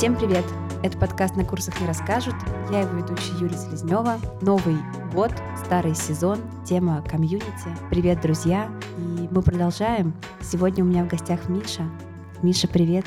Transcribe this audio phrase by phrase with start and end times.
[0.00, 0.46] Всем привет!
[0.82, 2.34] Это подкаст «На курсах не расскажут».
[2.70, 4.18] Я его ведущая Юлия Селезнева.
[4.40, 4.76] Новый
[5.12, 5.30] год,
[5.62, 7.68] старый сезон, тема комьюнити.
[7.90, 8.70] Привет, друзья!
[8.96, 10.14] И мы продолжаем.
[10.40, 11.82] Сегодня у меня в гостях Миша.
[12.40, 13.04] Миша, привет!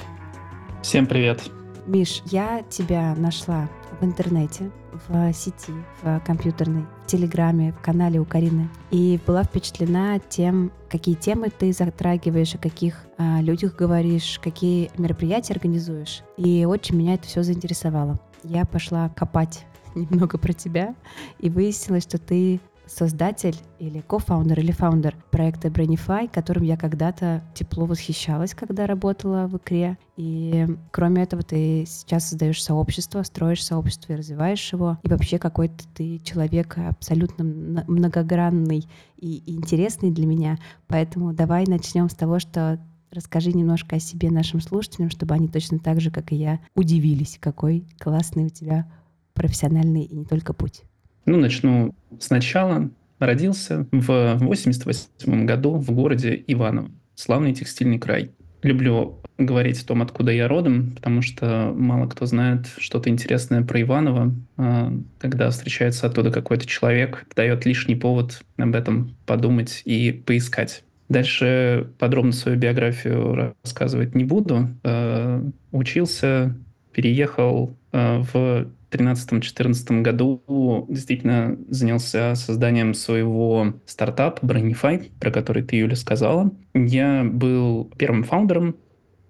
[0.83, 1.41] Всем привет!
[1.85, 3.69] Миш, я тебя нашла
[3.99, 4.71] в интернете,
[5.07, 8.69] в сети, в компьютерной, в Телеграме, в канале у Карины.
[8.89, 15.53] И была впечатлена тем, какие темы ты затрагиваешь, о каких а, людях говоришь, какие мероприятия
[15.53, 16.21] организуешь.
[16.37, 18.17] И очень меня это все заинтересовало.
[18.43, 19.65] Я пошла копать
[19.95, 20.95] немного про тебя
[21.39, 27.85] и выяснилось, что ты создатель или кофаундер или фаундер проекта Brainify, которым я когда-то тепло
[27.85, 29.97] восхищалась, когда работала в икре.
[30.17, 34.97] И кроме этого, ты сейчас создаешь сообщество, строишь сообщество и развиваешь его.
[35.03, 37.43] И вообще какой-то ты человек абсолютно
[37.87, 40.59] многогранный и интересный для меня.
[40.87, 42.79] Поэтому давай начнем с того, что
[43.13, 47.37] Расскажи немножко о себе нашим слушателям, чтобы они точно так же, как и я, удивились,
[47.39, 48.91] какой классный у тебя
[49.35, 50.81] профессиональный и не только путь.
[51.25, 52.89] Ну, начну сначала.
[53.19, 58.31] Родился в 88 году в городе Иваново, славный текстильный край.
[58.63, 63.81] Люблю говорить о том, откуда я родом, потому что мало кто знает что-то интересное про
[63.81, 64.33] Иваново.
[64.57, 70.83] А, когда встречается оттуда какой-то человек, дает лишний повод об этом подумать и поискать.
[71.09, 74.69] Дальше подробно свою биографию рассказывать не буду.
[74.83, 76.55] А, учился,
[76.91, 85.95] переехал а, в 2013-2014 году действительно занялся созданием своего стартапа Brainify, про который ты, Юля,
[85.95, 86.51] сказала.
[86.73, 88.75] Я был первым фаундером,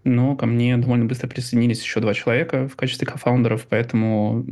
[0.04, 4.44] но ко мне довольно быстро присоединились еще два человека в качестве кофаундеров, поэтому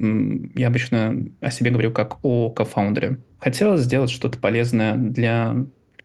[0.55, 3.19] я обычно о себе говорю как о кофаундере.
[3.39, 5.55] Хотелось сделать что-то полезное для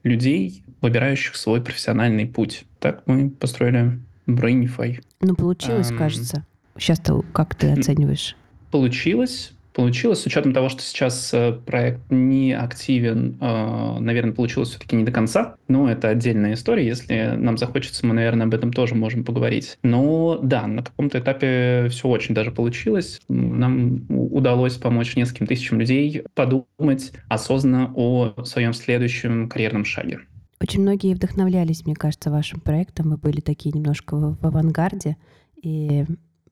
[0.02, 2.64] людей, выбирающих свой профессиональный путь.
[2.80, 5.00] Так мы построили Brainify.
[5.20, 6.46] Ну, получилось, um, кажется.
[6.78, 8.36] Сейчас-то как ты оцениваешь?
[8.70, 9.52] Получилось.
[9.72, 15.04] Получилось, с учетом того, что сейчас э, проект не активен, э, наверное, получилось все-таки не
[15.04, 15.56] до конца.
[15.68, 16.86] Но это отдельная история.
[16.86, 19.76] Если нам захочется, мы, наверное, об этом тоже можем поговорить.
[19.82, 23.20] Но да, на каком-то этапе все очень даже получилось.
[23.28, 30.20] Нам удалось помочь нескольким тысячам людей подумать осознанно о своем следующем карьерном шаге.
[30.58, 33.10] Очень многие вдохновлялись, мне кажется, вашим проектом.
[33.10, 35.18] Вы были такие немножко в, в авангарде.
[35.62, 36.06] И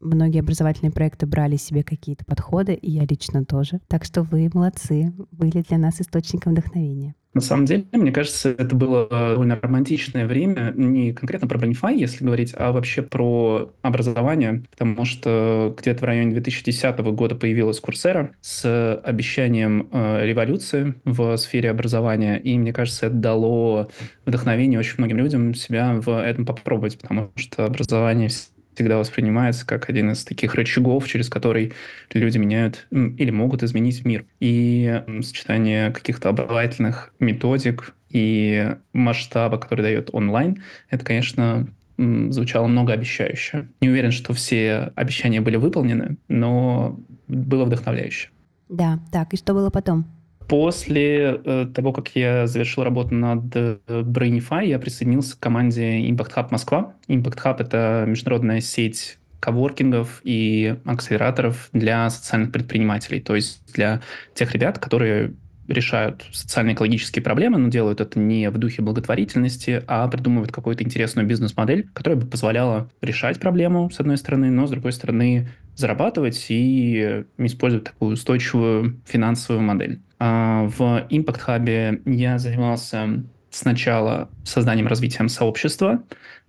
[0.05, 3.81] многие образовательные проекты брали себе какие-то подходы, и я лично тоже.
[3.89, 7.15] Так что вы молодцы, были для нас источником вдохновения.
[7.35, 12.25] На самом деле, мне кажется, это было довольно романтичное время, не конкретно про Bronify, если
[12.25, 18.95] говорить, а вообще про образование, потому что где-то в районе 2010 года появилась Курсера с
[19.03, 23.91] обещанием э, революции в сфере образования, и мне кажется, это дало
[24.25, 28.29] вдохновение очень многим людям себя в этом попробовать, потому что образование
[28.75, 31.73] всегда воспринимается как один из таких рычагов, через который
[32.13, 34.25] люди меняют или могут изменить мир.
[34.41, 43.69] И сочетание каких-то образовательных методик и масштаба, который дает онлайн, это, конечно, звучало многообещающе.
[43.81, 46.99] Не уверен, что все обещания были выполнены, но
[47.29, 48.31] было вдохновляюще.
[48.69, 50.07] Да, так, и что было потом?
[50.49, 56.35] После э, того, как я завершил работу над э, Brainify, я присоединился к команде Impact
[56.35, 56.95] Hub Москва.
[57.09, 64.01] Impact Hub— это международная сеть коворкингов и акселераторов для социальных предпринимателей, то есть для
[64.35, 65.35] тех ребят, которые
[65.69, 71.89] решают социально-экологические проблемы, но делают это не в духе благотворительности, а придумывают какую-то интересную бизнес-модель,
[71.95, 77.85] которая бы позволяла решать проблему, с одной стороны, но, с другой стороны, зарабатывать и использовать
[77.85, 80.01] такую устойчивую финансовую модель.
[80.19, 86.03] А в Impact Hub я занимался сначала созданием, развитием сообщества,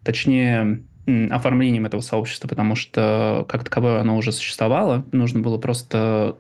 [0.03, 0.83] точнее,
[1.29, 5.05] оформлением этого сообщества, потому что как таковое оно уже существовало.
[5.11, 6.37] Нужно было просто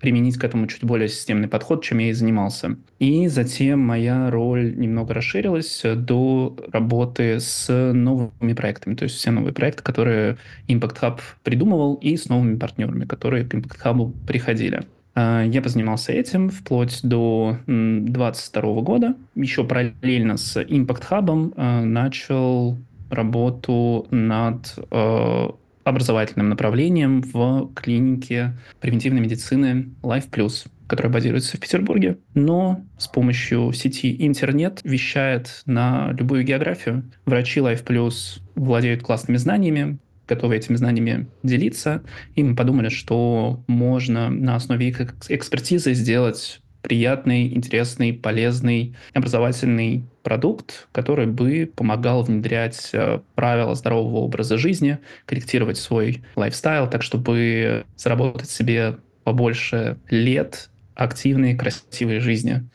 [0.00, 2.76] применить к этому чуть более системный подход, чем я и занимался.
[2.98, 9.52] И затем моя роль немного расширилась до работы с новыми проектами, то есть все новые
[9.52, 10.38] проекты, которые
[10.68, 14.84] Impact Hub придумывал, и с новыми партнерами, которые к Impact Hub приходили.
[15.16, 19.14] А, я позанимался этим вплоть до 2022 года.
[19.34, 22.76] Еще параллельно с Impact Hub а, начал
[23.10, 25.54] работу над а,
[25.86, 33.72] образовательным направлением в клинике превентивной медицины Life Plus, которая базируется в Петербурге, но с помощью
[33.72, 37.04] сети интернет вещает на любую географию.
[37.24, 42.02] Врачи Life Plus владеют классными знаниями, готовы этими знаниями делиться,
[42.34, 50.86] и мы подумали, что можно на основе их экспертизы сделать приятный, интересный, полезный, образовательный продукт,
[50.92, 58.48] который бы помогал внедрять э, правила здорового образа жизни, корректировать свой лайфстайл, так чтобы заработать
[58.48, 62.70] себе побольше лет активной, красивой жизни.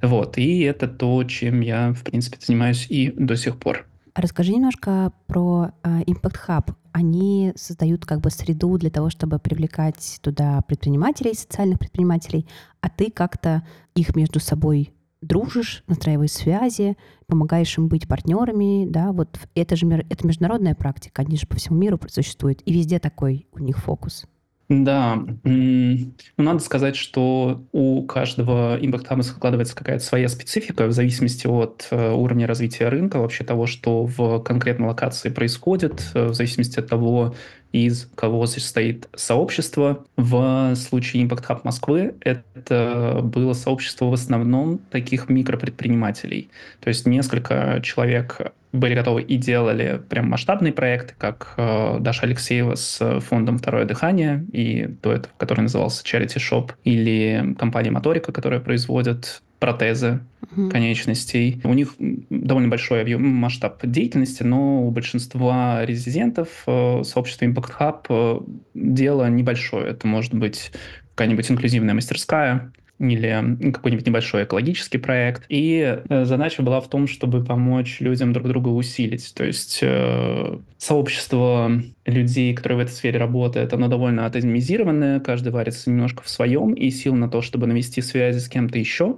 [0.00, 3.84] Вот, и это то, чем я, в принципе, занимаюсь и до сих пор.
[4.16, 6.74] Расскажи немножко про uh, Impact Hub.
[6.92, 12.48] Они создают как бы среду для того, чтобы привлекать туда предпринимателей, социальных предпринимателей,
[12.80, 13.62] а ты как-то
[13.94, 16.96] их между собой дружишь, настраиваешь связи,
[17.26, 21.78] помогаешь им быть партнерами, да, вот это же это международная практика, они же по всему
[21.78, 24.24] миру существуют, и везде такой у них фокус.
[24.68, 31.46] Да, ну, надо сказать, что у каждого Impact Hub складывается какая-то своя специфика в зависимости
[31.46, 36.80] от э, уровня развития рынка, вообще того, что в конкретной локации происходит, э, в зависимости
[36.80, 37.36] от того,
[37.72, 40.04] из кого состоит сообщество.
[40.16, 46.50] В случае Impact Hub Москвы это было сообщество в основном таких микропредпринимателей.
[46.80, 52.74] То есть несколько человек были готовы и делали прям масштабные проекты, как э, Даша Алексеева
[52.74, 58.60] с фондом «Второе дыхание», и до этого, который назывался Charity Shop, или компания «Моторика», которая
[58.60, 60.20] производит протезы
[60.54, 60.70] угу.
[60.70, 61.60] конечностей.
[61.64, 68.06] У них довольно большой объем, масштаб деятельности, но у большинства резидентов э, сообщества Impact Hub
[68.08, 68.40] э,
[68.74, 69.88] дело небольшое.
[69.88, 70.72] Это может быть
[71.14, 75.44] какая-нибудь инклюзивная мастерская, или какой-нибудь небольшой экологический проект.
[75.48, 79.34] И э, задача была в том, чтобы помочь людям друг друга усилить.
[79.34, 81.70] То есть э, сообщество
[82.06, 86.90] людей, которые в этой сфере работают, оно довольно атомизированное, каждый варится немножко в своем, и
[86.90, 89.16] сил на то, чтобы навести связи с кем-то еще,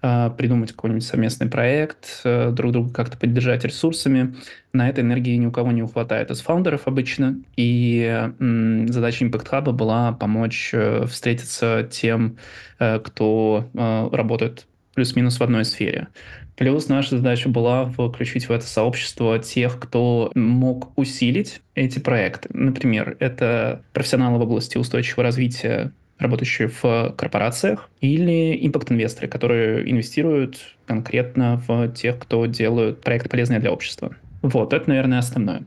[0.00, 4.34] придумать какой-нибудь совместный проект, э, друг друга как-то поддержать ресурсами.
[4.72, 7.40] На этой энергии ни у кого не хватает из фаундеров обычно.
[7.56, 12.36] И задача Impact Hub была помочь э, встретиться тем,
[12.78, 16.08] э, кто э, работает плюс-минус в одной сфере.
[16.56, 22.48] Плюс наша задача была включить в это сообщество тех, кто мог усилить эти проекты.
[22.52, 31.62] Например, это профессионалы в области устойчивого развития, работающие в корпорациях, или импакт-инвесторы, которые инвестируют конкретно
[31.66, 34.14] в тех, кто делают проекты полезные для общества.
[34.42, 35.64] Вот, это, наверное, основное.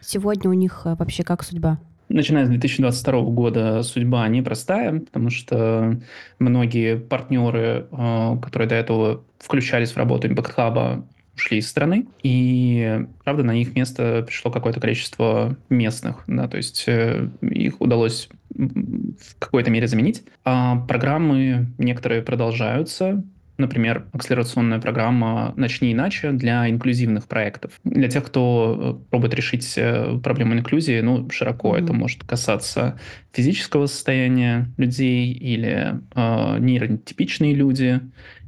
[0.00, 1.78] Сегодня у них э, вообще как судьба?
[2.08, 6.00] Начиная с 2022 года судьба непростая, потому что
[6.38, 11.04] многие партнеры, э, которые до этого включались в работу Impact Hub,
[11.36, 16.84] ушли из страны, и, правда, на их место пришло какое-то количество местных, да, то есть
[16.86, 20.24] э, их удалось в какой-то мере заменить.
[20.44, 23.22] А программы некоторые продолжаются,
[23.58, 27.80] Например, акселерационная программа «Начни иначе» для инклюзивных проектов.
[27.84, 31.84] Для тех, кто э, пробует решить э, проблему инклюзии, ну, широко mm-hmm.
[31.84, 33.00] это может касаться
[33.32, 38.00] физического состояния людей или э, нейротипичные люди,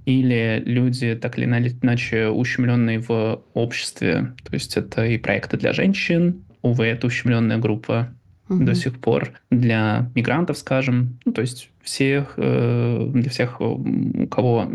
[0.08, 4.32] или люди, так или иначе, ущемленные в обществе.
[4.43, 8.08] То есть это и проекты для женщин, увы, это ущемленная группа
[8.49, 8.64] угу.
[8.64, 14.66] до сих пор для мигрантов, скажем, ну, то есть всех, э, для всех, у кого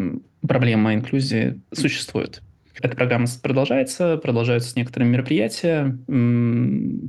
[0.48, 2.44] проблема инклюзии существует.
[2.80, 5.98] Эта программа продолжается, продолжаются некоторые мероприятия.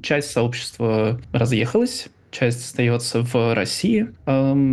[0.02, 4.08] Часть сообщества разъехалась, часть остается в России.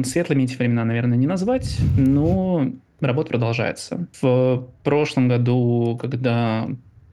[0.06, 2.71] Светлыми эти времена, наверное, не назвать, но
[3.08, 4.08] работа продолжается.
[4.22, 6.68] В прошлом году, когда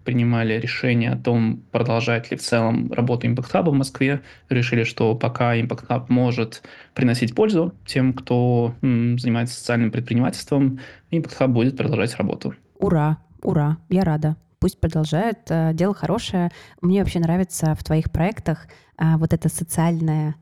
[0.08, 4.22] принимали решение о том, продолжать ли в целом работу Impact Hub в Москве.
[4.48, 6.62] Решили, что пока Impact Hub может
[6.94, 10.80] приносить пользу тем, кто м, занимается социальным предпринимательством,
[11.10, 12.54] Impact Hub будет продолжать работу.
[12.78, 14.36] Ура, ура, я рада.
[14.60, 16.50] Пусть продолжает, э, дело хорошее.
[16.80, 18.66] Мне вообще нравится в твоих проектах
[19.00, 20.34] а, вот это социальное,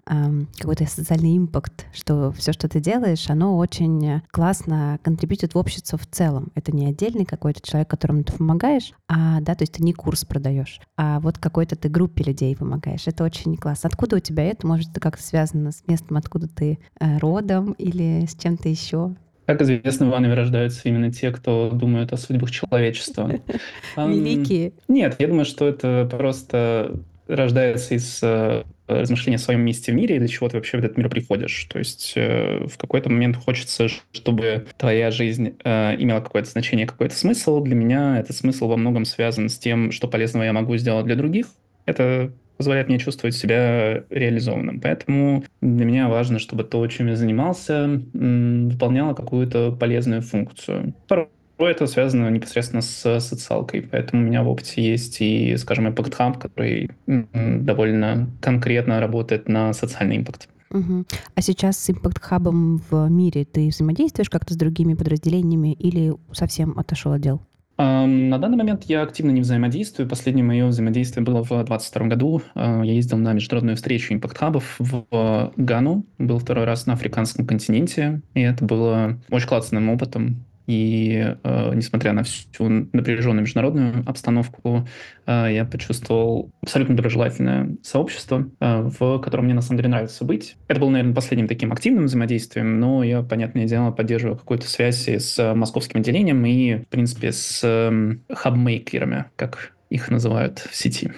[0.58, 6.06] какой-то социальный импакт, что все, что ты делаешь, оно очень классно контрибьютит в общество в
[6.06, 6.50] целом.
[6.54, 10.24] Это не отдельный какой-то человек, которому ты помогаешь, а, да, то есть ты не курс
[10.24, 13.06] продаешь, а вот какой-то ты группе людей помогаешь.
[13.06, 13.88] Это очень классно.
[13.88, 14.66] Откуда у тебя это?
[14.66, 19.14] Может, это как-то связано с местом, откуда ты э, родом или с чем-то еще?
[19.46, 23.30] Как известно, в Иванове рождаются именно те, кто думают о судьбах человечества.
[23.96, 24.72] Великие.
[24.88, 26.98] Нет, я думаю, что это просто
[27.28, 30.84] рождается из э, размышления о своем месте в мире и для чего ты вообще в
[30.84, 31.64] этот мир приходишь.
[31.64, 37.14] То есть э, в какой-то момент хочется, чтобы твоя жизнь э, имела какое-то значение, какой-то
[37.14, 37.60] смысл.
[37.60, 41.16] Для меня этот смысл во многом связан с тем, что полезного я могу сделать для
[41.16, 41.46] других.
[41.84, 44.80] Это позволяет мне чувствовать себя реализованным.
[44.80, 50.94] Поэтому для меня важно, чтобы то, чем я занимался, выполняло какую-то полезную функцию.
[51.08, 56.16] Порой это связано непосредственно с социалкой, поэтому у меня в опыте есть и, скажем, Impact
[56.18, 60.48] Hub, который довольно конкретно работает на социальный импакт.
[60.70, 61.04] Угу.
[61.34, 66.78] А сейчас с Impact Hub в мире ты взаимодействуешь как-то с другими подразделениями или совсем
[66.78, 67.40] отошел отдел?
[67.78, 70.08] На данный момент я активно не взаимодействую.
[70.08, 72.42] Последнее мое взаимодействие было в 2022 году.
[72.54, 76.06] А, я ездил на международную встречу импакт-хабов в Гану.
[76.18, 78.22] Был второй раз на африканском континенте.
[78.32, 80.46] И это было очень классным опытом.
[80.66, 84.86] И э, несмотря на всю напряженную международную обстановку,
[85.26, 90.56] э, я почувствовал абсолютно доброжелательное сообщество, э, в котором мне на самом деле нравится быть.
[90.68, 95.54] Это было, наверное, последним таким активным взаимодействием, но я, понятное дело, поддерживаю какую-то связь с
[95.54, 101.12] московским отделением и, в принципе, с э, хабмейкерами, как их называют в сети.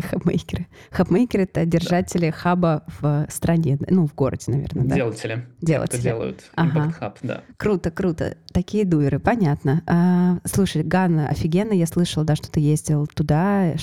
[0.00, 0.66] Хабмейкеры.
[0.90, 2.32] Хабмейкеры— это держатели да.
[2.32, 4.94] хаба в стране, ну, в городе, наверное, да?
[4.94, 5.46] Делатели.
[5.60, 5.98] Делатели.
[5.98, 6.44] Это делают.
[6.54, 6.94] Ага.
[7.00, 7.42] Hub, да.
[7.56, 8.36] Круто, круто.
[8.52, 9.82] Такие дуэры, понятно.
[9.86, 13.74] А, слушай, Ганна, офигенно, я слышала, да, что ты ездил туда.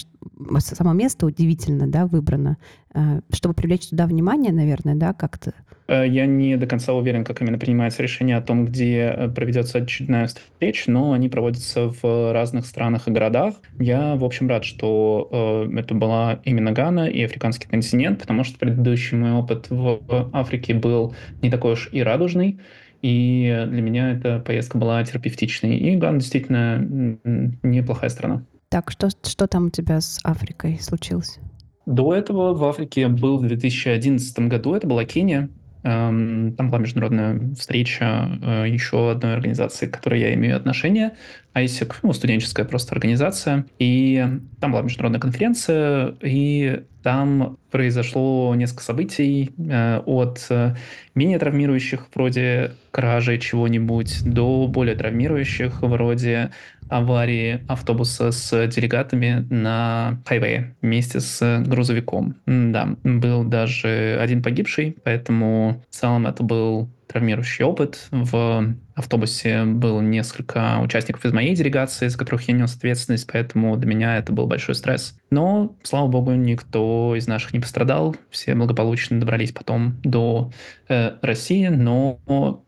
[0.60, 2.58] Само место удивительно, да, выбрано.
[2.94, 5.54] А, чтобы привлечь туда внимание, наверное, да, как-то
[5.92, 9.80] Э, я не до конца уверен, как именно принимается решение о том, где э, проведется
[9.80, 13.56] очередная встреча, но они проводятся в разных странах и городах.
[13.78, 15.28] Я, в общем, рад, что
[15.70, 20.00] э, это была именно Гана и африканский континент, потому что предыдущий мой опыт в
[20.32, 22.60] Африке был не такой уж и радужный.
[23.02, 25.76] И для меня эта поездка была терапевтичной.
[25.76, 27.18] И Гана действительно
[27.64, 28.46] неплохая страна.
[28.72, 31.40] Так, что, что там у тебя с Африкой случилось?
[31.86, 35.50] До этого в Африке был в 2011 году, это была Кения.
[35.84, 41.18] Эм, там была международная встреча э, еще одной организации, к которой я имею отношение,
[41.54, 43.66] ISEC, ну, студенческая просто организация.
[43.80, 44.26] И
[44.60, 50.76] там была международная конференция, и там произошло несколько событий э, от э,
[51.16, 56.52] менее травмирующих, вроде кражи чего-нибудь, до более травмирующих, вроде
[56.90, 62.36] аварии автобуса с делегатами на хайвее вместе с грузовиком.
[62.46, 68.08] Да, был даже один погибший, поэтому в целом это был травмирующий опыт.
[68.12, 73.88] В автобусе было несколько участников из моей делегации, за которых я нес ответственность, поэтому для
[73.88, 75.16] меня это был большой стресс.
[75.30, 78.16] Но, слава богу, никто из наших не пострадал.
[78.30, 80.52] Все благополучно добрались потом до
[80.90, 82.20] э, России, но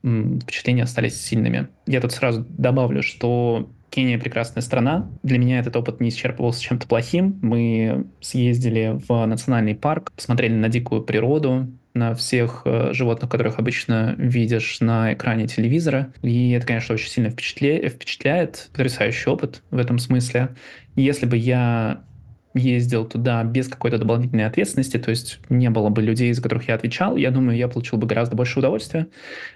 [0.03, 1.67] м, впечатления остались сильными.
[1.85, 5.07] Я тут сразу добавлю, что Кения прекрасная страна.
[5.21, 7.37] Для меня этот опыт не исчерпывался чем-то плохим.
[7.43, 14.15] Мы съездили в национальный парк, посмотрели на дикую природу, на всех э, животных, которых обычно
[14.17, 16.11] видишь на экране телевизора.
[16.21, 17.87] И это, конечно, очень сильно впечатля...
[17.89, 18.69] впечатляет.
[18.71, 20.49] Потрясающий опыт в этом смысле.
[20.95, 22.01] Если бы я
[22.55, 26.75] ездил туда без какой-то дополнительной ответственности, то есть не было бы людей, за которых я
[26.75, 29.07] отвечал, я думаю, я получил бы гораздо больше удовольствия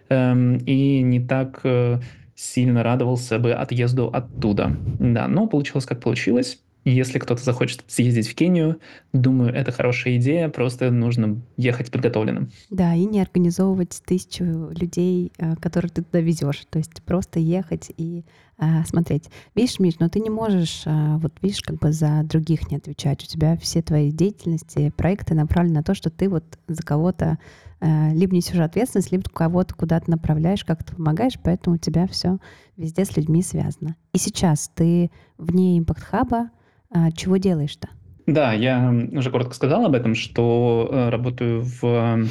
[0.10, 2.00] эм, и не так э,
[2.36, 4.76] сильно радовался бы отъезду оттуда.
[5.00, 6.60] Да, но получилось как получилось.
[6.90, 8.80] Если кто-то захочет съездить в Кению,
[9.12, 12.50] думаю, это хорошая идея, просто нужно ехать подготовленным.
[12.70, 16.66] Да, и не организовывать тысячу людей, э, которых ты туда везешь.
[16.70, 18.24] То есть просто ехать и
[18.58, 19.30] а, смотреть.
[19.54, 23.24] Видишь, Миш, но ты не можешь, а, вот видишь, как бы за других не отвечать.
[23.24, 27.38] У тебя все твои деятельности, проекты направлены на то, что ты вот за кого-то
[27.80, 32.40] а, либо несешь ответственность, либо кого-то куда-то направляешь, как-то помогаешь, поэтому у тебя все
[32.78, 33.96] везде с людьми связано.
[34.14, 36.50] И сейчас ты вне импакт-хаба,
[36.92, 37.90] а, чего делаешь-то?
[38.28, 42.26] Да, я уже коротко сказал об этом, что э, работаю в э,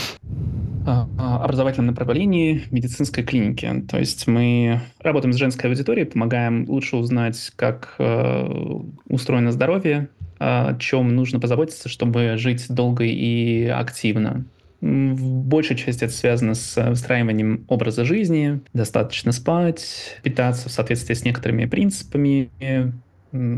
[0.87, 3.83] образовательном направлении медицинской клиники.
[3.89, 8.47] То есть мы работаем с женской аудиторией, помогаем лучше узнать, как э,
[9.09, 14.45] устроено здоровье, о чем нужно позаботиться, чтобы жить долго и активно.
[14.83, 21.25] В большей части это связано с выстраиванием образа жизни, достаточно спать, питаться в соответствии с
[21.25, 22.51] некоторыми принципами,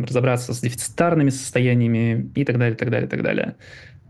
[0.04, 3.56] разобраться с дефицитарными состояниями и так далее, так далее, так далее.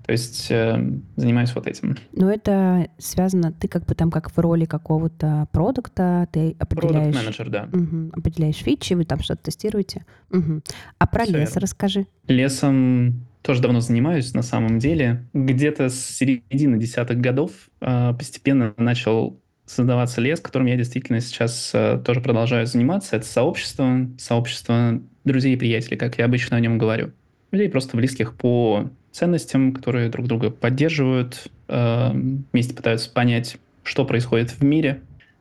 [0.08, 0.74] То есть э,
[1.16, 1.98] занимаюсь вот этим.
[2.12, 7.14] Но это связано, ты как бы там как в роли какого-то продукта, ты определяешь...
[7.14, 7.68] Продукт-менеджер, да.
[7.70, 10.06] Угу, определяешь фичи, вы там что-то тестируете.
[10.30, 10.62] Угу.
[10.98, 11.60] А про Все лес верно.
[11.60, 12.06] расскажи.
[12.26, 15.26] Лесом тоже давно занимаюсь на самом деле.
[15.34, 17.50] Где-то с середины десятых годов
[17.82, 23.16] э, постепенно начал создаваться лес, которым я действительно сейчас э, тоже продолжаю заниматься.
[23.16, 27.12] Это сообщество, сообщество друзей и приятелей, как я обычно о нем говорю.
[27.52, 32.10] Людей просто близких по ценностям, которые друг друга поддерживают, э,
[32.52, 35.00] вместе пытаются понять, что происходит в мире,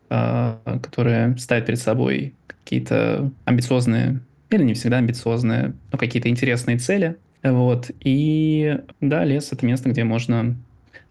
[0.09, 7.17] э, которые ставят перед собой какие-то амбициозные, или не всегда амбициозные, но какие-то интересные цели.
[7.43, 7.91] Вот.
[7.99, 10.55] И да, лес— это место, где можно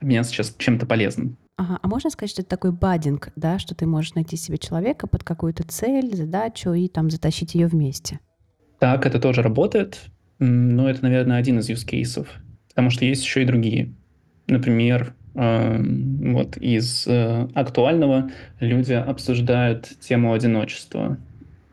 [0.01, 1.37] обменяться сейчас чем-то полезным.
[1.59, 5.07] Ага, а можно сказать, что это такой баддинг, да, что ты можешь найти себе человека
[5.07, 8.21] под какую-то цель, задачу и там затащить ее вместе?
[8.79, 10.03] Так, это тоже работает,
[10.39, 12.27] но это, наверное, один из use cases,
[12.69, 13.93] потому что есть еще и другие.
[14.47, 21.19] Например, Эм, вот из э, актуального люди обсуждают тему одиночества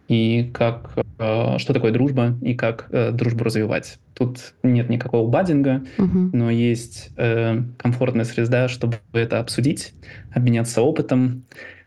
[0.09, 3.99] и как, э, что такое дружба и как э, дружбу развивать.
[4.15, 6.29] Тут нет никакого баддинга, угу.
[6.33, 9.93] но есть комфортная среда, чтобы это обсудить,
[10.31, 11.45] обменяться опытом,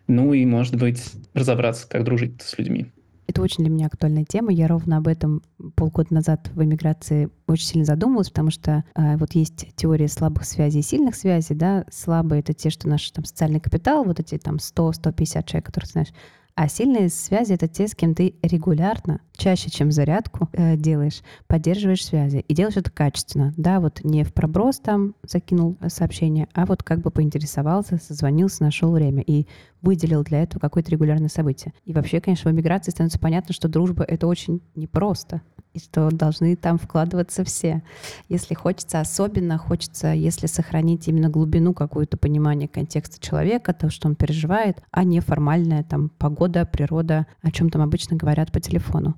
[0.08, 2.86] ну и, может быть, разобраться, как дружить с людьми.
[3.26, 4.52] Это очень для меня актуальная тема.
[4.52, 5.42] Я ровно об этом
[5.74, 10.80] полгода назад в эмиграции очень сильно задумалась, потому что э, вот есть теория слабых связей
[10.80, 14.56] и сильных связей, да, слабые— это те, что наш там социальный капитал, вот эти там
[14.56, 16.12] 100-150 человек, которых знаешь,
[16.56, 22.04] а сильные связи— это те, с кем ты регулярно, чаще, чем зарядку э, делаешь, поддерживаешь
[22.04, 22.38] связи.
[22.48, 23.52] И делаешь это качественно.
[23.58, 28.90] Да, вот не в проброс там закинул сообщение, а вот как бы поинтересовался, созвонился, нашел
[28.90, 29.46] время и
[29.82, 31.74] выделил для этого какое-то регулярное событие.
[31.84, 35.42] И вообще, конечно, в эмиграции становится понятно, что дружба— это очень непросто
[35.76, 37.82] и что должны там вкладываться все.
[38.28, 44.16] Если хочется, особенно хочется, если сохранить именно глубину какую-то понимания контекста человека, то, что он
[44.16, 49.16] переживает, а не формальная там погода, природа, о чем там обычно говорят по телефону.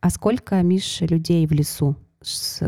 [0.00, 1.96] А сколько, Миш, людей в лесу,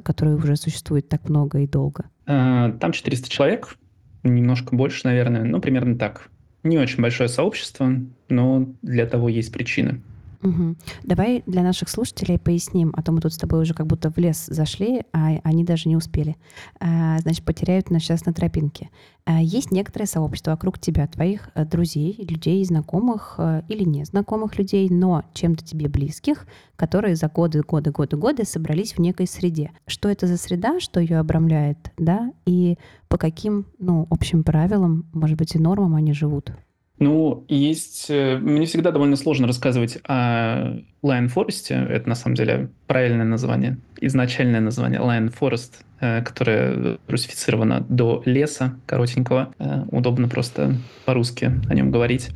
[0.02, 2.06] которые уже существует так много и долго?
[2.26, 3.76] А, там 400 человек,
[4.24, 6.28] немножко больше, наверное, ну, примерно так.
[6.64, 7.88] Не очень большое сообщество,
[8.28, 10.02] но для того есть причины.
[10.42, 10.76] Угу.
[11.02, 14.18] Давай для наших слушателей поясним, а то мы тут с тобой уже как будто в
[14.18, 16.36] лес зашли, а они даже не успели.
[16.80, 18.90] А, значит, потеряют нас сейчас на тропинке.
[19.24, 24.88] А, есть некоторое сообщество вокруг тебя, твоих э, друзей, людей, знакомых э, или незнакомых людей,
[24.88, 29.72] но чем-то тебе близких, которые за годы, годы, годы, годы собрались в некой среде.
[29.86, 32.78] Что это за среда, что ее обрамляет, да, и
[33.08, 36.52] по каким, ну, общим правилам, может быть, и нормам они живут?
[36.98, 38.06] Ну, есть...
[38.08, 41.74] Э, мне всегда довольно сложно рассказывать о Lion Forest.
[41.74, 43.78] Это, на самом деле, правильное название.
[44.00, 49.54] Изначальное название Lion Forest, э, которое русифицировано до леса коротенького.
[49.58, 52.30] Э, удобно просто по-русски о нем говорить.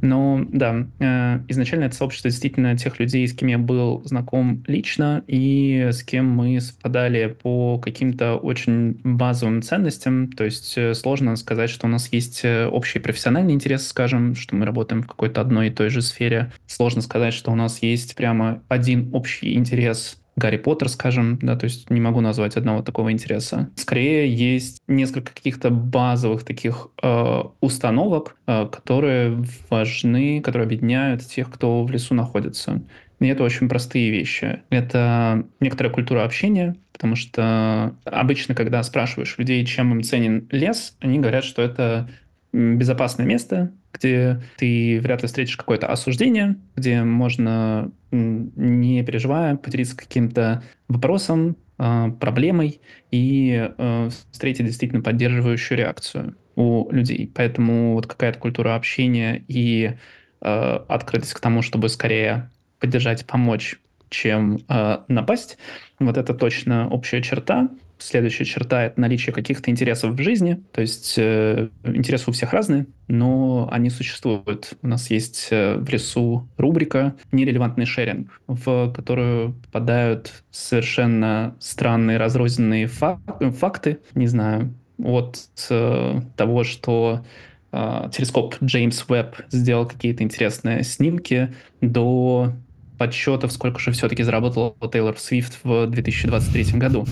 [0.00, 5.24] Но да, э, изначально это сообщество действительно тех людей, с кем я был знаком лично
[5.26, 10.30] и с кем мы совпадали по каким-то очень базовым ценностям.
[10.30, 15.02] То есть сложно сказать, что у нас есть общий профессиональный интерес, скажем, что мы работаем
[15.02, 16.52] в какой-то одной и той же сфере.
[16.68, 21.64] Сложно сказать, что у нас есть прямо один общий интерес Гарри Поттер, скажем, да, то
[21.64, 23.70] есть не могу назвать одного такого интереса.
[23.74, 31.82] Скорее есть несколько каких-то базовых таких э, установок, э, которые важны, которые объединяют тех, кто
[31.82, 32.82] в лесу находится.
[33.20, 34.60] И это очень простые вещи.
[34.70, 41.18] Это некоторая культура общения, потому что обычно, когда спрашиваешь людей, чем им ценен лес, они
[41.18, 42.08] говорят, что это
[42.52, 50.62] безопасное место, где ты вряд ли встретишь какое-то осуждение, где можно, не переживая, поделиться каким-то
[50.88, 52.80] вопросом, а, проблемой
[53.12, 57.30] и э, встретить действительно поддерживающую реакцию у людей.
[57.32, 59.92] Поэтому вот какая-то культура общения и
[60.40, 63.78] э, открытость к тому, чтобы скорее поддержать, помочь,
[64.10, 65.56] чем э, напасть,
[66.00, 67.68] вот это точно общая черта.
[67.98, 70.62] Следующая черта— это наличие каких-то интересов в жизни.
[70.72, 74.74] То есть э, интересы у всех разные, но они существуют.
[74.82, 82.86] У нас есть э, в лесу рубрика «Нерелевантный шеринг», в которую попадают совершенно странные разрозненные
[82.86, 83.18] фак
[83.58, 83.98] факты.
[84.14, 85.38] Не знаю, от
[85.70, 87.24] э, того, что
[87.72, 92.52] э, телескоп Джеймс Уэбб сделал какие-то интересные снимки, до
[92.98, 97.06] подсчетов, сколько же все-таки заработал Тейлор Свифт в 2023 году.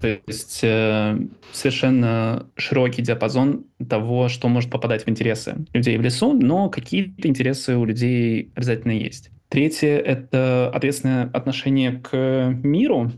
[0.00, 1.18] То есть э,
[1.52, 7.76] совершенно широкий диапазон того, что может попадать в интересы людей в лесу, но какие-то интересы
[7.76, 9.30] у людей обязательно есть.
[9.48, 13.12] Третье— это ответственное отношение к миру,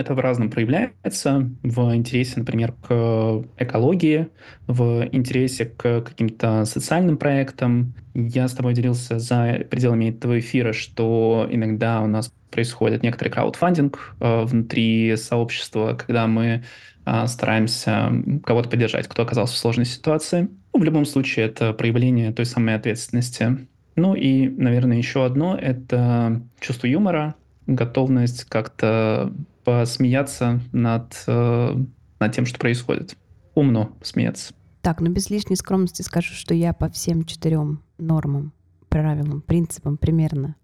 [0.00, 1.50] это в разном проявляется.
[1.62, 4.28] В интересе, например, к экологии,
[4.66, 7.94] в интересе к каким-то социальным проектам.
[8.14, 14.16] Я с тобой делился за пределами этого эфира, что иногда у нас происходит некоторый краудфандинг
[14.20, 16.64] э, внутри сообщества, когда мы
[17.06, 18.10] э, стараемся
[18.44, 20.48] кого-то поддержать, кто оказался в сложной ситуации.
[20.72, 23.68] Ну, в любом случае, это проявление той самой ответственности.
[23.96, 27.34] Ну и, наверное, еще одно— это чувство юмора,
[27.66, 29.32] готовность как-то
[29.64, 31.76] посмеяться над, э,
[32.18, 33.16] над тем, что происходит.
[33.54, 34.54] Умно смеяться.
[34.82, 38.52] Так, ну без лишней скромности скажу, что я по всем четырем нормам,
[38.88, 40.56] правилам, принципам примерно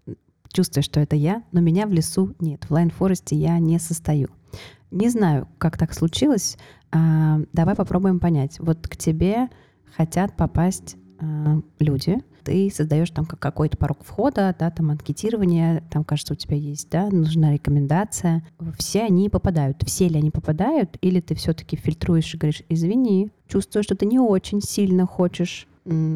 [0.51, 2.65] чувствую, что это я, но меня в лесу нет.
[2.65, 4.29] В Line Forest е я не состою.
[4.89, 6.57] Не знаю, как так случилось.
[6.91, 8.59] А, давай попробуем понять.
[8.59, 9.49] Вот к тебе
[9.95, 16.31] хотят попасть а, люди, ты создаешь там какой-то порог входа, да, там анкетирование, там, кажется,
[16.31, 18.41] у тебя есть, да, нужна рекомендация.
[18.77, 19.83] Все они попадают.
[19.85, 20.97] Все ли они попадают?
[21.01, 25.67] Или ты все-таки фильтруешь и говоришь, извини, чувствую, что ты не очень сильно хочешь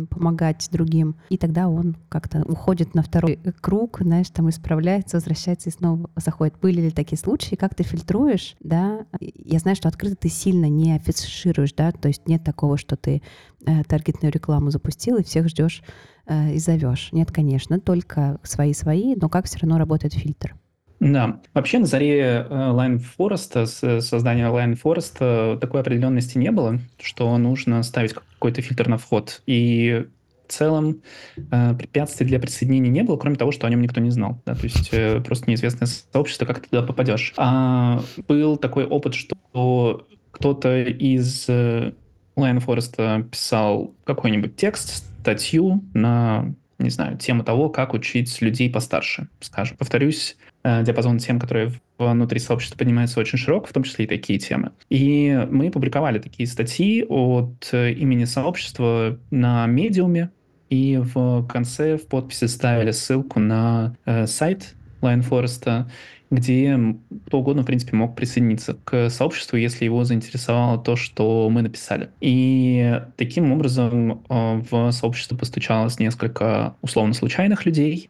[0.10, 1.16] помогать другим.
[1.30, 6.56] И тогда он как-то уходит на второй круг, знаешь, там исправляется, возвращается и снова заходит.
[6.62, 7.56] Были ли такие случаи?
[7.56, 9.06] Как ты фильтруешь, да?
[9.20, 13.22] Я знаю, что открыто ты сильно не афишируешь, да, то есть нет такого, что ты
[13.66, 15.84] э, таргетную рекламу запустил и всех ждешь
[16.32, 17.10] э, и зовешь.
[17.12, 20.56] Нет, конечно, только свои-свои, но как все равно работает фильтр?
[21.02, 26.52] Да, вообще на заре э, Line Forest, с создания Line Forest э, такой определенности не
[26.52, 29.42] было, что нужно ставить какой-то фильтр на вход.
[29.48, 30.06] И
[30.48, 31.02] в целом
[31.38, 34.44] э, препятствий для присоединения не было, кроме того, что о нем никто не знал.
[34.46, 34.54] Да?
[34.54, 34.92] То есть
[35.26, 37.34] просто неизвестное сообщество, как ты туда попадешь.
[37.36, 46.90] А был такой опыт, что кто-то из Line Forest писал какой-нибудь текст, статью на не
[46.90, 49.78] знаю, тему того, как учить людей постарше, скажем.
[49.78, 54.38] Повторюсь, Э, диапазон тем, которые внутри сообщества поднимаются очень широк, в том числе и такие
[54.38, 54.72] темы.
[54.90, 60.30] И мы публиковали такие статьи от э, имени сообщества на медиуме,
[60.70, 65.88] и в конце в подписи ставили ссылку на э, сайт Forest,
[66.32, 66.80] где
[67.28, 72.10] кто угодно, в принципе, мог присоединиться к сообществу, если его заинтересовало то, что мы написали.
[72.22, 78.10] И таким образом э, в сообщество постучалось несколько условно случайных людей,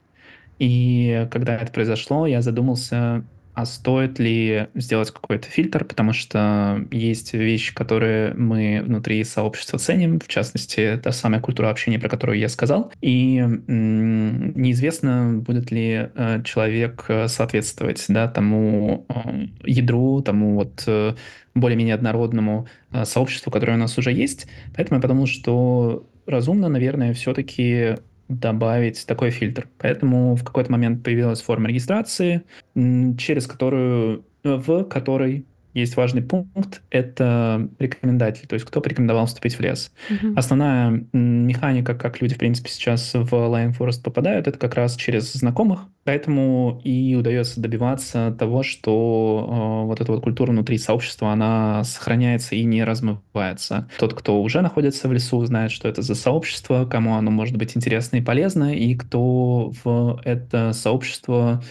[0.59, 7.33] и когда это произошло, я задумался, а стоит ли сделать какой-то фильтр, потому что есть
[7.33, 12.49] вещи, которые мы внутри сообщества ценим, в частности, та самая культура общения, про которую я
[12.49, 20.83] сказал, и неизвестно, будет ли э, человек э, соответствовать да, тому э, ядру, тому вот
[20.87, 21.15] э,
[21.53, 22.67] более-менее однородному
[23.03, 24.47] сообществу, которое у нас уже есть.
[24.75, 27.97] Поэтому я подумал, что разумно, наверное, все-таки
[28.39, 29.67] добавить такой фильтр.
[29.77, 32.43] Поэтому в какой-то момент появилась форма регистрации,
[32.75, 39.61] через которую, в которой есть важный пункт, это рекомендатель, то есть кто порекомендовал вступить в
[39.61, 39.91] лес.
[40.09, 40.33] Угу.
[40.35, 45.31] Основная механика, как люди, в принципе, сейчас в Lion Forest попадают, это как раз через
[45.33, 51.83] знакомых, поэтому и удается добиваться того, что э, вот эта вот культура внутри сообщества, она
[51.83, 53.87] сохраняется и не размывается.
[53.97, 57.75] Тот, кто уже находится в лесу, знает, что это за сообщество, кому оно может быть
[57.77, 61.63] интересно и полезно, и кто в это сообщество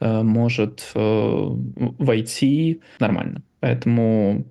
[0.00, 1.48] э, может э,
[1.98, 3.42] войти нормально.
[3.60, 4.44] Поэтому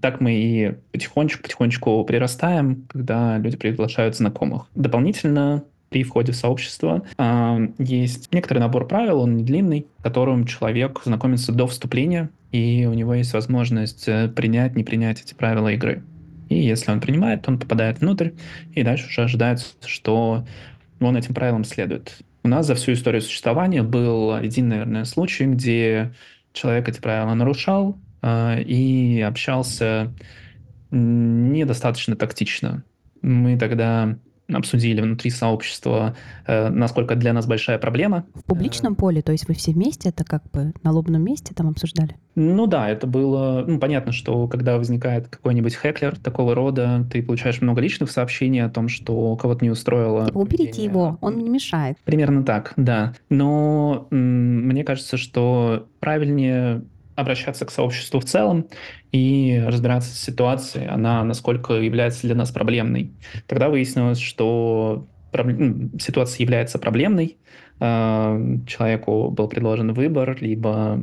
[0.00, 4.66] так мы и потихонечку-потихонечку прирастаем, когда люди приглашают знакомых.
[4.74, 11.00] Дополнительно при входе в сообщество э, есть некоторый набор правил, он не длинный, которым человек
[11.04, 16.02] знакомится до вступления, и у него есть возможность э, принять, не принять эти правила игры.
[16.48, 18.30] И если он принимает, он попадает внутрь,
[18.74, 20.44] и дальше уже ожидается, что
[21.00, 22.18] он этим правилам следует.
[22.42, 26.14] У нас за всю историю существования был один, наверное, случай, где
[26.52, 27.96] человек эти правила нарушал,
[28.66, 30.12] и общался
[30.90, 32.84] недостаточно тактично.
[33.22, 34.16] Мы тогда
[34.52, 36.14] обсудили внутри сообщества,
[36.46, 38.24] э, насколько для нас большая проблема.
[38.34, 41.52] В публичном э, поле, то есть вы все вместе, это как бы на лобном месте
[41.52, 42.16] там обсуждали?
[42.36, 43.64] Ну да, это было...
[43.66, 48.68] Ну, понятно, что когда возникает какой-нибудь хеклер такого рода, ты получаешь много личных сообщений о
[48.70, 50.26] том, что кого-то не устроило.
[50.26, 51.96] Типа, уберите его, он не мешает.
[52.04, 53.14] Примерно так, да.
[53.28, 56.84] Но м- мне кажется, что правильнее
[57.16, 58.66] обращаться к сообществу в целом
[59.10, 63.10] и разбираться с ситуацией, она насколько является для нас проблемной.
[63.46, 65.06] Тогда выяснилось, что.
[65.32, 67.36] Ну, ситуация является проблемной,
[67.78, 71.02] а, человеку был предложен выбор, либо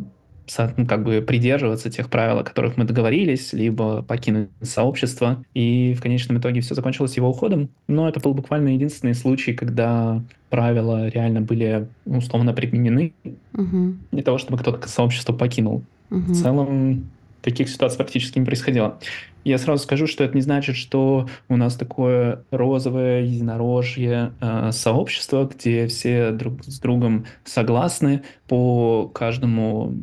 [0.78, 5.43] ну, как бы придерживаться тех правил, о которых мы договорились, либо покинуть сообщество.
[5.54, 7.69] И в конечном итоге все закончилось его уходом.
[7.88, 13.13] Но это был буквально единственный случай, когда правила реально были условно применены
[13.54, 13.95] угу.
[14.12, 15.84] для того, чтобы кто-то сообщество покинул.
[16.09, 16.31] Угу.
[16.31, 17.09] В целом
[17.41, 18.99] таких ситуаций практически не происходило.
[19.43, 25.49] Я сразу скажу, что это не значит, что у нас такое розовое единорожье э, сообщество,
[25.53, 29.93] где все друг с другом согласны по каждому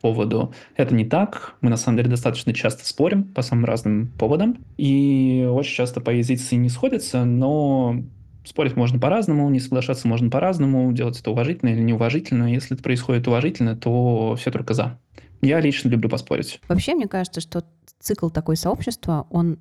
[0.00, 0.54] поводу.
[0.76, 1.56] Это не так.
[1.60, 4.56] Мы, на самом деле, достаточно часто спорим по самым разным поводам.
[4.78, 8.02] И очень часто позиции не сходятся, но
[8.44, 12.52] спорить можно по-разному, не соглашаться можно по-разному, делать это уважительно или неуважительно.
[12.52, 14.98] Если это происходит уважительно, то все только за.
[15.42, 16.60] Я лично люблю поспорить.
[16.68, 17.64] Вообще, мне кажется, что
[18.00, 19.58] цикл такой сообщества, он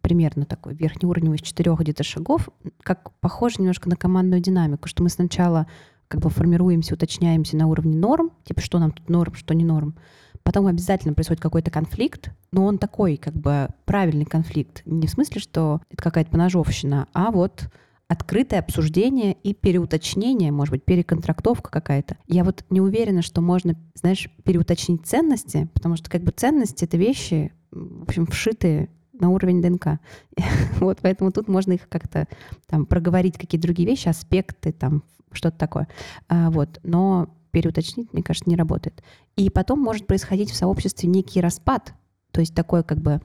[0.00, 2.48] примерно такой верхний уровень из четырех где-то шагов,
[2.82, 5.66] как похож немножко на командную динамику, что мы сначала
[6.08, 9.94] как бы формируемся, уточняемся на уровне норм, типа что нам тут норм, что не норм.
[10.42, 14.82] Потом обязательно происходит какой-то конфликт, но он такой как бы правильный конфликт.
[14.86, 17.70] Не в смысле, что это какая-то поножовщина, а вот
[18.10, 22.16] открытое обсуждение и переуточнение, может быть, переконтрактовка какая-то.
[22.26, 26.96] Я вот не уверена, что можно, знаешь, переуточнить ценности, потому что как бы ценности— это
[26.96, 30.00] вещи, в общем, вшитые на уровень ДНК.
[30.80, 32.26] вот, поэтому тут можно их как-то
[32.66, 35.86] там проговорить, какие-то другие вещи, аспекты, там, что-то такое.
[36.28, 39.04] А, вот, но переуточнить, мне кажется, не работает.
[39.36, 41.94] И потом может происходить в сообществе некий распад,
[42.32, 43.20] то есть такой как бы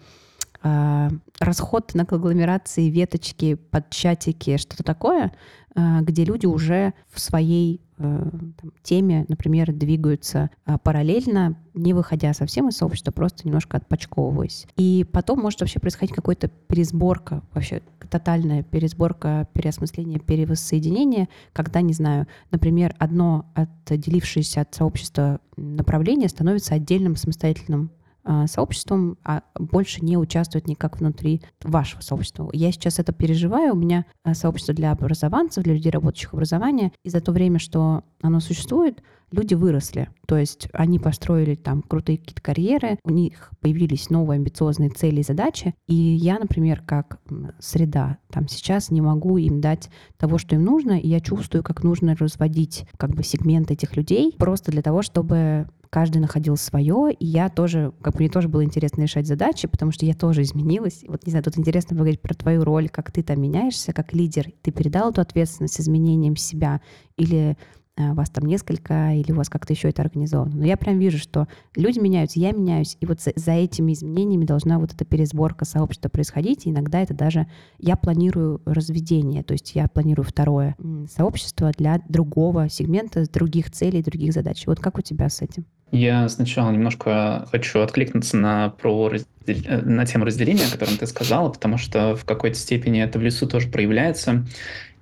[0.62, 5.34] э, расход на конгломерации, веточки, подчатики, что-то такое,
[5.76, 8.30] э, где люди уже в своей э,
[8.62, 14.66] там, теме, например, двигаются э, параллельно, не выходя совсем из сообщества, просто немножко отпочковываясь.
[14.78, 22.28] И потом может вообще происходить какая-то пересборка, вообще тотальная пересборка, переосмысление, перевоссоединение, когда, не знаю,
[22.52, 28.05] например, одно отделившееся от сообщества направление становится отдельным самостоятельным а,
[28.48, 32.50] сообществом, а больше не участвует никак внутри вашего сообщества.
[32.54, 33.74] Я сейчас это переживаю.
[33.74, 36.92] У меня а, сообщество для образованцев, для людей, работающих образования.
[37.04, 40.10] И за то время, что оно существует, люди выросли.
[40.28, 45.24] То есть они построили там крутые какие-то карьеры, у них появились новые амбициозные цели и
[45.24, 45.76] задачи.
[45.88, 47.20] И я, например, как
[47.60, 51.84] среда, там сейчас не могу им дать того, что им нужно, и я чувствую, как
[51.84, 57.26] нужно разводить как бы сегмент этих людей просто для того, чтобы каждый находил свое, и
[57.26, 61.06] я тоже, как бы мне тоже было интересно решать задачи, потому что я тоже изменилась.
[61.08, 64.52] Вот, не знаю, тут интересно поговорить про твою роль, как ты там меняешься, как лидер.
[64.62, 66.82] Ты передал эту ответственность изменением себя
[67.16, 67.58] или
[67.96, 70.58] э, вас там несколько, или у вас как-то еще это организовано.
[70.58, 74.44] Но я прям вижу, что люди меняются, я меняюсь, и вот за, за этими изменениями
[74.44, 77.48] должна вот эта пересборка сообщества происходить, и иногда это даже...
[77.80, 80.76] Я планирую разведение, то есть я планирую второе
[81.10, 84.68] сообщество для другого сегмента, других целей, других задач.
[84.68, 85.66] Вот как у тебя с этим?
[85.96, 89.14] Я сначала немножко хочу откликнуться на, про.
[89.48, 93.22] Э, на тему разделения, о котором ты сказала, потому что в какой-то степени это в
[93.22, 94.46] лесу тоже проявляется.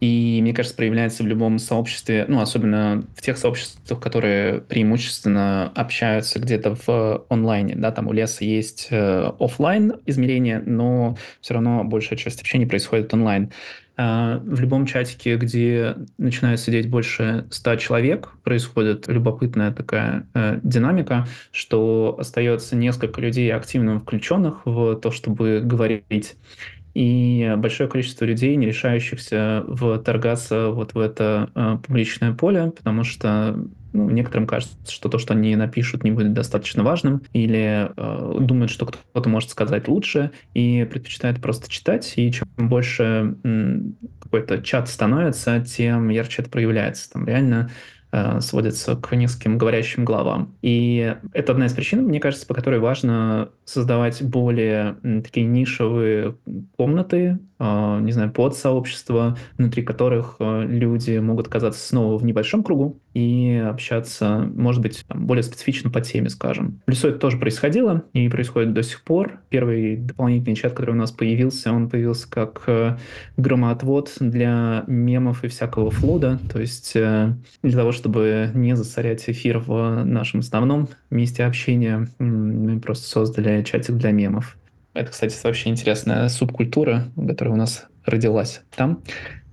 [0.02, 6.40] И, мне кажется, проявляется в любом сообществе, ну, особенно в тех сообществах, которые преимущественно общаются
[6.40, 7.76] где-то в онлайне.
[7.76, 13.12] Да, там у леса есть э, офлайн измерение, но все равно большая часть общения происходит
[13.16, 13.52] онлайн.
[13.96, 21.28] А, в любом чатике, где начинает сидеть больше ста человек, происходит любопытная такая э, динамика,
[21.52, 26.36] что остается несколько людей активно включенных в то, чтобы говорить
[26.94, 33.58] и большое количество людей, не решающихся вторгаться вот в это э, публичное поле, потому что
[33.94, 38.72] ну, некоторым кажется, что то, что они напишут, не будет достаточно важным, или э, думают,
[38.72, 43.36] что кто-то может сказать лучше, и предпочитают просто читать, и чем больше
[44.20, 47.12] какой-то чат становится, тем ярче это проявляется.
[47.12, 47.70] Там реально
[48.40, 50.56] сводится к низким говорящим головам.
[50.62, 56.36] И это одна из причин, мне кажется, по которой важно создавать более такие нишевые
[56.78, 62.64] комнаты, э, не знаю, под сообщества, внутри которых э, люди могут оказаться снова в небольшом
[62.64, 66.82] кругу и общаться, может быть, там, более специфично по теме, скажем.
[66.88, 69.40] В лесу это тоже происходило и происходит до сих пор.
[69.50, 72.68] Первый дополнительный чат, который у нас появился, он появился как
[73.38, 80.04] громоотвод для мемов и всякого флода, то есть для того, чтобы не засорять эфир в
[80.04, 84.58] нашем основном месте общения, мы просто создали чатик для мемов.
[84.94, 89.02] Это, кстати, вообще интересная субкультура, которая у нас родилась там.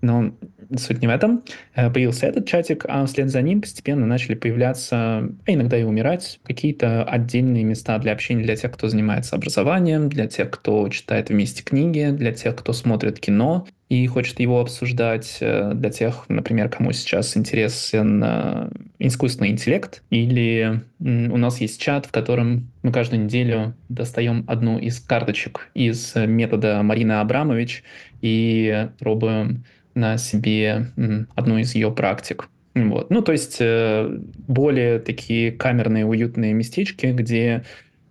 [0.03, 0.35] Но
[0.77, 1.43] суть не в этом.
[1.75, 6.41] Э, появился этот чатик, а вслед за ним постепенно начали появляться, а иногда и умирать,
[6.45, 11.63] какие-то отдельные места для общения для тех, кто занимается образованием, для тех, кто читает вместе
[11.63, 16.93] книги, для тех, кто смотрит кино и хочет его обсуждать, э, для тех, например, кому
[16.93, 24.45] сейчас интересен искусственный интеллект, или у нас есть чат, в котором мы каждую неделю достаем
[24.47, 27.83] одну из карточек из метода Марины Абрамович
[28.21, 29.65] и пробуем
[30.01, 30.93] на себе
[31.35, 32.49] одну из ее практик.
[32.75, 33.11] Вот.
[33.11, 34.09] Ну, то есть э,
[34.49, 37.65] более такие камерные, уютные местечки, где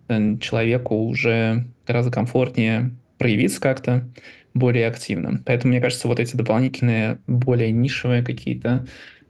[0.08, 4.08] э, человеку уже гораздо комфортнее проявиться как-то
[4.52, 5.42] более активно.
[5.46, 8.86] Поэтому, мне кажется, вот эти дополнительные, более нишевые какие-то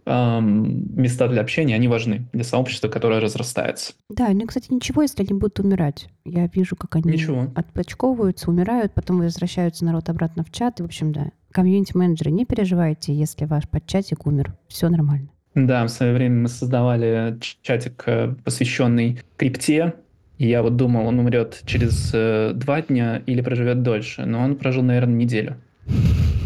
[0.07, 3.93] места для общения, они важны для сообщества, которое разрастается.
[4.09, 6.09] Да, ну, кстати, ничего, если они будут умирать.
[6.25, 7.53] Я вижу, как они ничего.
[7.55, 10.81] отпочковываются, умирают, потом возвращаются народ обратно в чат.
[10.81, 11.31] И, в общем, да.
[11.53, 14.55] Комьюнити-менеджеры, не переживайте, если ваш подчатик умер.
[14.69, 15.29] Все нормально.
[15.55, 19.95] Да, в свое время мы создавали чатик, э, посвященный крипте.
[20.39, 24.25] И я вот думал, он умрет через э, два дня или проживет дольше.
[24.25, 25.57] Но он прожил, наверное, неделю.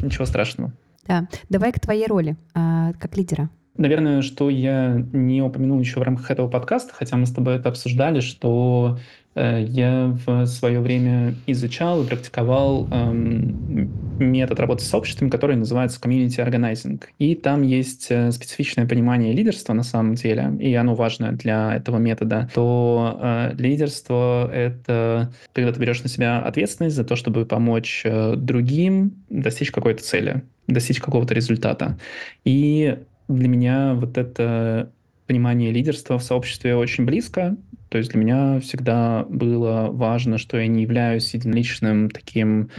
[0.02, 0.72] Ничего страшного.
[1.06, 3.50] Да, давай к твоей роли а, как лидера.
[3.76, 7.68] Наверное, что я не упомянул еще в рамках этого подкаста, хотя мы с тобой это
[7.68, 8.98] обсуждали, что
[9.34, 16.36] я в свое время изучал и практиковал эм, метод работы с сообществами, который называется community
[16.36, 17.02] organizing.
[17.18, 21.98] И там есть э, специфичное понимание лидерства на самом деле, и оно важно для этого
[21.98, 22.48] метода.
[22.54, 28.34] То э, лидерство— это когда ты берешь на себя ответственность за то, чтобы помочь э,
[28.36, 31.98] другим достичь какой-то цели, достичь какого-то результата.
[32.44, 34.90] И для меня вот это
[35.26, 37.56] понимание лидерства в сообществе очень близко.
[37.88, 42.70] То есть для меня всегда было важно, что я не являюсь единоличным таким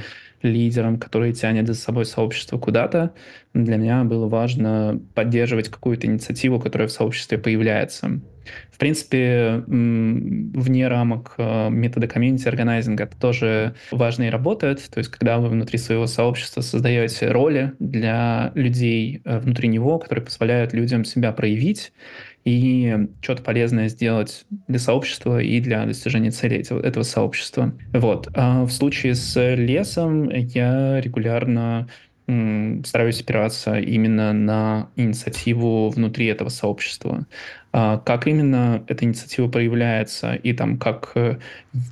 [0.45, 3.13] лидером, который тянет за собой сообщество куда-то.
[3.53, 8.21] Для меня было важно поддерживать какую-то инициативу, которая в сообществе появляется.
[8.71, 14.87] В принципе, вне рамок э, метода комьюнити органайзинга это тоже важно и работает.
[14.93, 20.25] То есть, когда вы внутри своего сообщества создаете роли для людей э, внутри него, которые
[20.25, 21.91] позволяют людям себя проявить,
[22.45, 27.73] и что-то полезное сделать для сообщества и для достижения целей этого, этого сообщества.
[27.91, 28.29] Вот.
[28.35, 31.87] А в случае с лесом я регулярно
[32.85, 37.27] стараюсь опираться именно на инициативу внутри этого сообщества.
[37.77, 41.39] А как именно эта инициатива проявляется и там как э,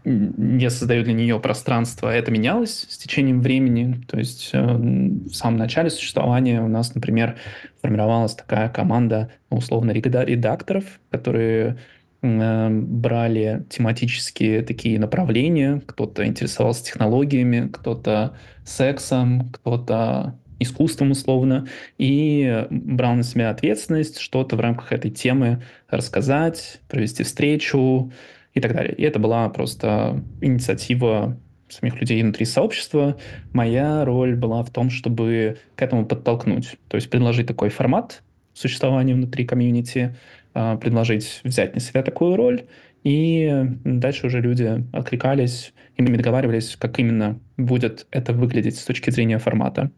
[0.06, 4.02] я создаю для нее пространство, это менялось с течением времени.
[4.08, 7.36] То есть э, в самом начале существования у нас, например,
[7.82, 11.78] формировалась такая команда ну, условно редакторов, которые
[12.22, 15.82] э, брали тематические такие направления.
[15.86, 24.60] Кто-то интересовался технологиями, кто-то сексом, кто-то искусством условно, и брал на себя ответственность что-то в
[24.60, 28.12] рамках этой темы рассказать, провести встречу
[28.54, 28.94] и так далее.
[28.96, 31.38] И это была просто инициатива
[31.70, 33.18] самих людей внутри сообщества.
[33.52, 38.22] Моя роль была в том, чтобы к этому подтолкнуть, то есть предложить такой формат
[38.54, 40.16] существования внутри комьюнити,
[40.54, 42.66] а, предложить взять на себя такую роль,
[43.04, 49.10] и дальше уже люди откликались, и мы договаривались, как именно будет это выглядеть с точки
[49.10, 49.92] зрения формата.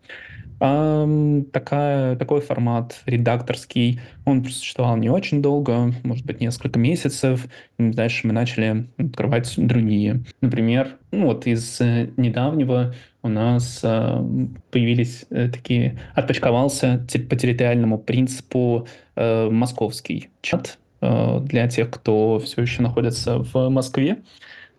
[0.58, 7.48] Такая, такой формат редакторский, он существовал не очень долго, может быть, несколько месяцев.
[7.78, 10.24] Дальше мы начали открывать другие.
[10.40, 17.98] Например, ну вот из э, недавнего у нас э, появились э, такие, отпочковался по территориальному
[17.98, 24.18] принципу э, московский чат э, для тех, кто все еще находится в Москве,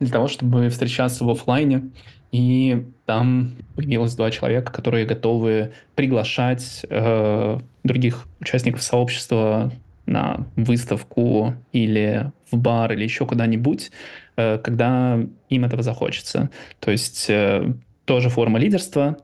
[0.00, 1.90] для того, чтобы встречаться в офлайне
[2.36, 9.72] и там появилось два человека, которые готовы приглашать э, других участников сообщества
[10.04, 13.90] на выставку или в бар или еще куда-нибудь,
[14.36, 15.18] э, когда
[15.48, 16.50] им этого захочется.
[16.78, 17.72] То есть э,
[18.04, 19.16] тоже форма лидерства,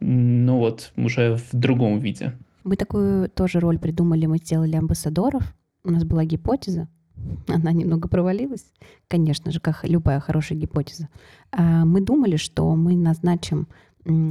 [0.00, 2.32] но вот уже в другом виде.
[2.64, 5.44] Мы такую тоже роль придумали, мы сделали амбассадоров.
[5.84, 6.88] У нас была гипотеза,
[7.48, 8.66] она немного провалилась,
[9.08, 11.08] конечно же, как любая хорошая гипотеза.
[11.52, 13.68] А, мы думали, что мы назначим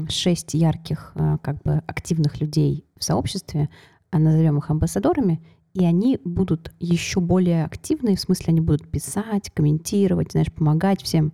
[0.09, 3.69] шесть ярких, а, как бы активных людей в сообществе,
[4.09, 5.41] а назовем их амбассадорами,
[5.73, 11.33] и они будут еще более активны, в смысле они будут писать, комментировать, знаешь, помогать всем.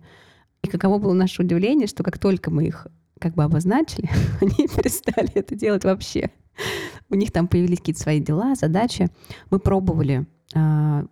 [0.62, 2.86] И каково было наше удивление, что как только мы их
[3.18, 4.08] как бы обозначили,
[4.40, 6.30] они перестали это делать вообще.
[7.14, 9.08] У них там появились какие-то свои дела, задачи.
[9.48, 11.04] Мы пробовали а,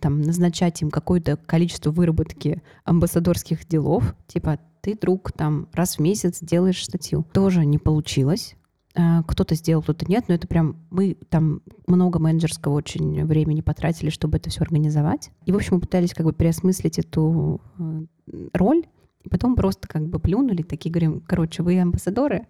[0.00, 6.38] там, назначать им какое-то количество выработки амбассадорских делов, типа ты, друг, там раз в месяц
[6.40, 7.26] делаешь статью.
[7.32, 8.54] Тоже не получилось.
[8.94, 14.10] А, кто-то сделал, кто-то нет, но это прям мы там много менеджерского очень времени потратили,
[14.10, 15.32] чтобы это все организовать.
[15.44, 18.04] И, в общем, мы пытались как бы переосмыслить эту э,
[18.52, 18.84] роль,
[19.24, 22.46] и потом просто как бы плюнули, такие говорим, короче, вы амбассадоры,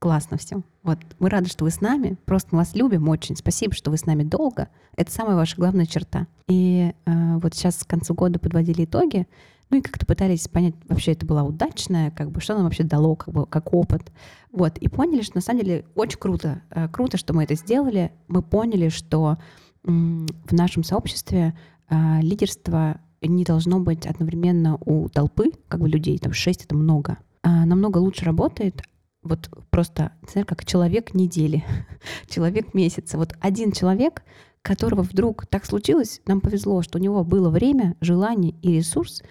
[0.00, 0.62] классно все.
[0.82, 2.16] Вот мы рады, что вы с нами.
[2.24, 3.36] Просто мы вас любим очень.
[3.36, 4.68] Спасибо, что вы с нами долго.
[4.96, 6.26] Это самая ваша главная черта.
[6.48, 9.28] И э, вот сейчас к концу года подводили итоги.
[9.68, 13.14] Ну и как-то пытались понять, вообще это была удачная, как бы, что нам вообще дало,
[13.14, 14.10] как бы, как опыт.
[14.50, 16.62] Вот, и поняли, что на самом деле очень круто.
[16.70, 18.10] Э, круто, что мы это сделали.
[18.26, 19.36] Мы поняли, что
[19.84, 21.54] э, в нашем сообществе
[21.88, 27.18] э, лидерство не должно быть одновременно у толпы, как бы людей, там шесть это много.
[27.42, 28.82] А намного лучше работает,
[29.22, 31.64] вот просто, знаешь, как человек недели,
[32.28, 33.18] человек месяца.
[33.18, 34.22] Вот один человек,
[34.62, 39.22] которого вдруг так случилось, нам повезло, что у него было время, желание и ресурс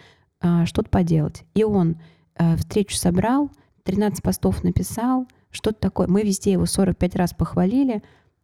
[0.42, 1.44] а, что-то поделать.
[1.54, 1.98] И он
[2.36, 3.52] а, встречу собрал,
[3.84, 6.08] 13 постов написал, что-то такое.
[6.08, 8.04] Мы везде его 45 раз похвалили,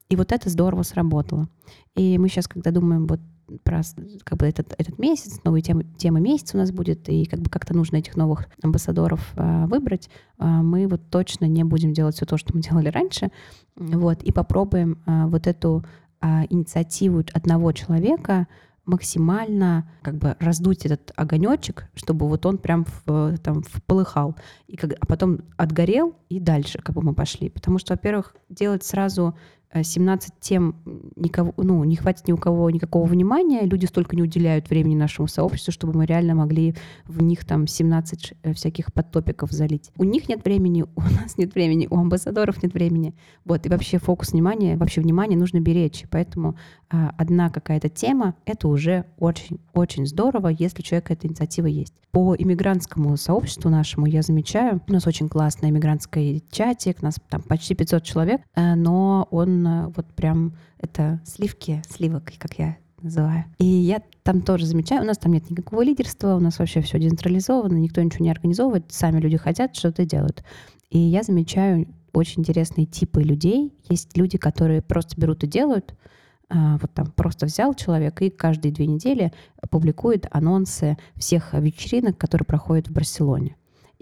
[0.10, 1.50] и вот это здорово сработало.
[1.96, 3.20] И мы сейчас, когда думаем, вот
[3.64, 3.82] про
[4.24, 7.50] как бы этот, этот месяц, новые темы, темы месяца у нас будет, и как бы
[7.50, 12.26] как-то нужно этих новых амбассадоров а, выбрать, а, мы вот точно не будем делать все
[12.26, 13.30] то, что мы делали раньше,
[13.76, 15.86] вот, и попробуем а, вот эту
[16.22, 18.48] а, инициативу одного человека
[18.86, 24.36] максимально как бы раздуть этот огонечек, чтобы вот он прям в, там полыхал,
[24.68, 27.50] и как, а потом отгорел и дальше как бы мы пошли.
[27.50, 29.36] Потому что, во-первых, делать сразу
[29.84, 30.76] 17 э, тем
[31.16, 35.28] никого, ну, не хватит ни у кого никакого внимания, люди столько не уделяют времени нашему
[35.28, 39.92] сообществу, чтобы мы реально могли в них там 17 э, всяких подтопиков залить.
[39.98, 43.16] У них нет времени, у нас нет времени, у амбассадоров нет времени.
[43.44, 46.06] Вот, и вообще фокус внимания, вообще внимание нужно беречь.
[46.10, 46.56] Поэтому
[46.90, 51.94] а, одна какая-то тема, это уже очень-очень здорово, если у человека эта инициатива есть.
[52.12, 57.42] По иммигрантскому сообществу нашему я замечаю, у нас очень классный иммигрантский чатик, у нас там
[57.42, 59.65] почти 500 человек, э, но он
[59.96, 63.46] вот прям, это сливки, сливок, как я называю.
[63.60, 67.00] И я там тоже замечаю, у нас там нет никакого лидерства, у нас вообще все
[67.00, 70.44] децентрализовано, никто ничего не организовывает, сами люди хотят, что-то делают.
[70.90, 73.74] И я замечаю очень интересные типы людей.
[73.90, 75.96] Есть люди, которые просто берут и делают,
[76.50, 79.32] а, вот там просто взял человек и каждые две недели
[79.70, 83.56] публикует анонсы всех вечеринок, которые проходят в Барселоне.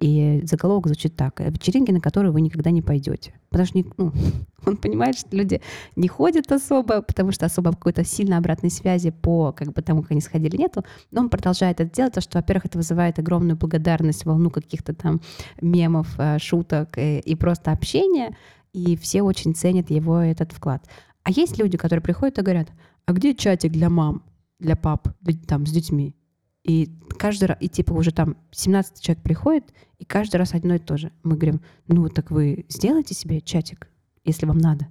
[0.03, 1.39] И заголовок звучит так.
[1.39, 3.33] Вечеринки, на которые вы никогда не пойдете.
[3.49, 4.11] Потому что ну,
[4.65, 5.61] он понимает, что люди
[5.95, 10.11] не ходят особо, потому что особо какой-то сильной обратной связи по как бы тому, как
[10.11, 10.83] они сходили, нету.
[11.11, 15.21] Но он продолжает это делать, потому что, во-первых, это вызывает огромную благодарность, волну каких-то там
[15.61, 18.35] мемов, э, шуток и, и просто общения.
[18.73, 20.85] И все очень ценят его этот вклад.
[21.23, 22.67] А есть люди, которые приходят и говорят,
[23.05, 24.21] а где чатик для мам,
[24.59, 26.13] для пап, для, там, с детьми?
[26.63, 30.79] И каждый раз, и типа уже там 17 человек приходит, и каждый раз одно и
[30.79, 31.11] то же.
[31.23, 33.89] Мы говорим, ну так вы сделайте себе чатик,
[34.23, 34.87] если вам надо.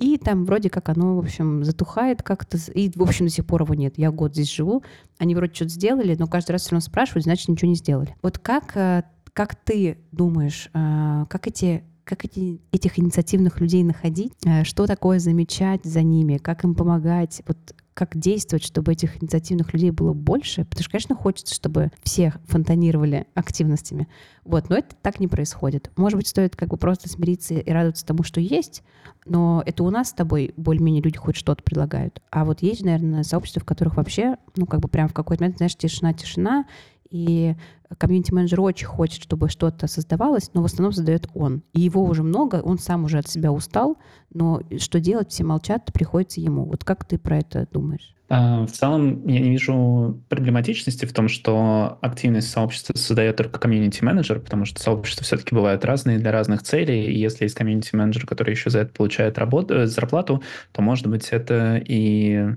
[0.00, 2.56] И там вроде как оно, в общем, затухает как-то.
[2.72, 3.98] И, в общем, до сих пор его нет.
[3.98, 4.82] Я год здесь живу.
[5.18, 8.16] Они вроде что-то сделали, но каждый раз все равно спрашивают, значит, ничего не сделали.
[8.22, 9.02] Вот как, э,
[9.34, 15.20] как ты думаешь, э, как эти как эти, этих инициативных людей находить, э, что такое
[15.20, 17.58] замечать за ними, как им помогать, вот
[18.00, 23.26] как действовать, чтобы этих инициативных людей было больше, потому что, конечно, хочется, чтобы все фонтанировали
[23.34, 24.08] активностями,
[24.42, 25.90] вот, но это так не происходит.
[25.98, 28.82] Может быть, стоит как бы просто смириться и радоваться тому, что есть,
[29.26, 32.22] но это у нас с тобой более-менее люди хоть что-то предлагают.
[32.30, 35.58] А вот есть, наверное, сообщества, в которых вообще, ну, как бы прям в какой-то момент,
[35.58, 36.64] знаешь, тишина-тишина,
[37.10, 37.54] и
[37.98, 41.62] комьюнити-менеджер очень хочет, чтобы что-то создавалось, но в основном создает он.
[41.72, 43.98] И его уже много, он сам уже от себя устал,
[44.32, 46.64] но что делать, все молчат, приходится ему.
[46.64, 48.14] Вот как ты про это думаешь?
[48.28, 54.38] А, в целом, я не вижу проблематичности в том, что активность сообщества создает только комьюнити-менеджер,
[54.38, 58.70] потому что сообщества все-таки бывают разные для разных целей, и если есть комьюнити-менеджер, который еще
[58.70, 62.50] за это получает работу, э, зарплату, то, может быть, это и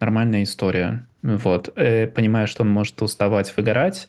[0.00, 1.06] нормальная история.
[1.22, 1.72] Вот.
[1.76, 4.08] Э, понимая, что он может уставать, выгорать,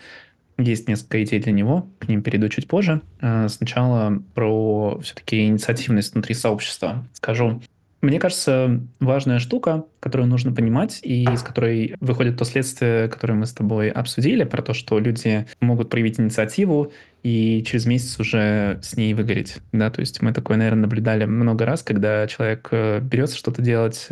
[0.57, 3.01] есть несколько идей для него, к ним перейду чуть позже.
[3.21, 7.61] Э, сначала про все-таки инициативность внутри сообщества скажу.
[8.01, 13.45] Мне кажется, важная штука, которую нужно понимать, и из которой выходит то следствие, которое мы
[13.45, 16.91] с тобой обсудили, про то, что люди могут проявить инициативу
[17.23, 19.55] и через месяц уже с ней выгореть.
[19.71, 19.89] Да?
[19.89, 24.07] То есть мы такое, наверное, наблюдали много раз, когда человек э, берется что-то делать,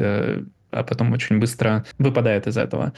[0.71, 2.93] а потом очень быстро выпадает из этого.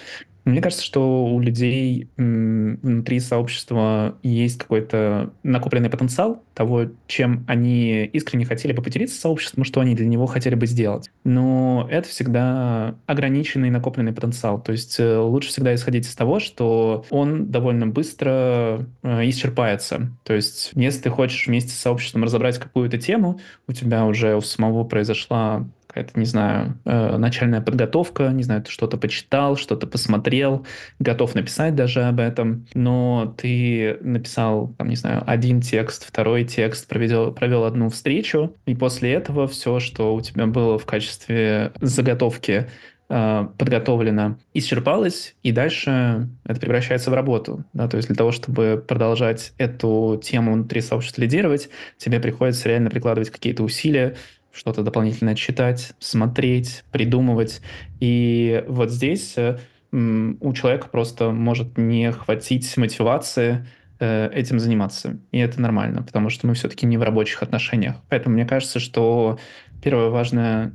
[0.45, 8.45] Мне кажется, что у людей внутри сообщества есть какой-то накопленный потенциал того, чем они искренне
[8.45, 11.09] хотели бы поделиться сообществом, что они для него хотели бы сделать.
[11.23, 14.61] Но это всегда ограниченный накопленный потенциал.
[14.61, 20.11] То есть э, лучше всегда исходить из того, что он довольно быстро э, исчерпается.
[20.23, 24.41] То есть если ты хочешь вместе с сообществом разобрать какую-то тему, у тебя уже у
[24.41, 30.65] самого произошла какая-то, не знаю, э, начальная подготовка, не знаю, ты что-то почитал, что-то посмотрел,
[30.97, 36.87] готов написать даже об этом, но ты написал, там, не знаю, один текст, второй текст,
[36.87, 42.67] провел, провел одну встречу, и после этого все, что у тебя было в качестве заготовки
[43.09, 47.65] э, подготовлено, исчерпалось, и дальше это превращается в работу.
[47.73, 47.87] Да?
[47.87, 53.29] То есть для того, чтобы продолжать эту тему внутри сообщества лидировать, тебе приходится реально прикладывать
[53.29, 54.15] какие-то усилия,
[54.53, 57.61] что-то дополнительно читать, смотреть, придумывать.
[57.99, 59.57] И вот здесь э,
[59.91, 63.67] у человека просто может не хватить мотивации
[63.99, 65.19] э, этим заниматься.
[65.31, 67.95] И это нормально, потому что мы все-таки не в рабочих отношениях.
[68.09, 69.39] Поэтому мне кажется, что
[69.81, 70.73] первое важное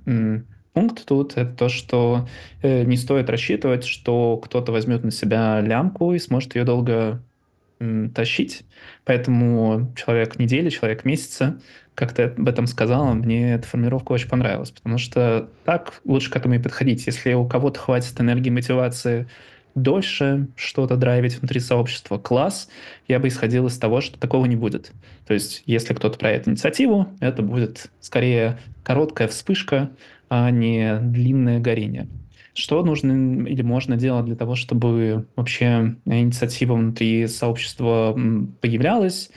[0.72, 2.28] пункт тут это то, что
[2.62, 7.22] э, не стоит рассчитывать, что кто-то возьмет на себя лямку и сможет ее долго
[8.14, 8.64] тащить.
[9.04, 11.58] Поэтому человек недели, человек месяца
[11.98, 16.36] как ты об этом сказала, мне эта формировка очень понравилась, потому что так лучше к
[16.36, 17.04] этому и подходить.
[17.06, 19.26] Если у кого-то хватит энергии, мотивации
[19.74, 22.68] дольше что-то драйвить внутри сообщества, класс,
[23.08, 24.92] я бы исходил из того, что такого не будет.
[25.26, 29.90] То есть, если кто-то проявит инициативу, это будет скорее короткая вспышка,
[30.28, 32.06] а не длинное горение.
[32.58, 38.18] Что нужно или можно делать для того, чтобы вообще инициатива внутри сообщества
[38.60, 39.30] появлялась?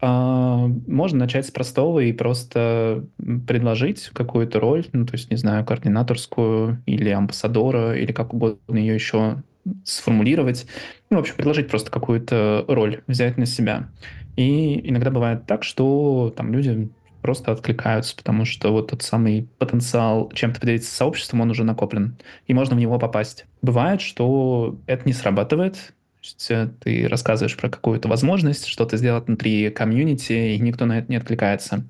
[0.00, 3.04] А, можно начать с простого и просто
[3.46, 8.94] предложить какую-то роль, ну, то есть, не знаю, координаторскую или амбассадора, или как угодно ее
[8.94, 9.42] еще
[9.84, 10.66] сформулировать.
[11.10, 13.90] Ну, в общем, предложить просто какую-то роль, взять на себя.
[14.36, 16.88] И иногда бывает так, что там люди
[17.22, 22.16] просто откликаются, потому что вот тот самый потенциал чем-то поделиться сообществом, он уже накоплен,
[22.46, 23.46] и можно в него попасть.
[23.62, 25.94] Бывает, что это не срабатывает,
[26.50, 31.16] э, ты рассказываешь про какую-то возможность что-то сделать внутри комьюнити, и никто на это не
[31.16, 31.84] откликается.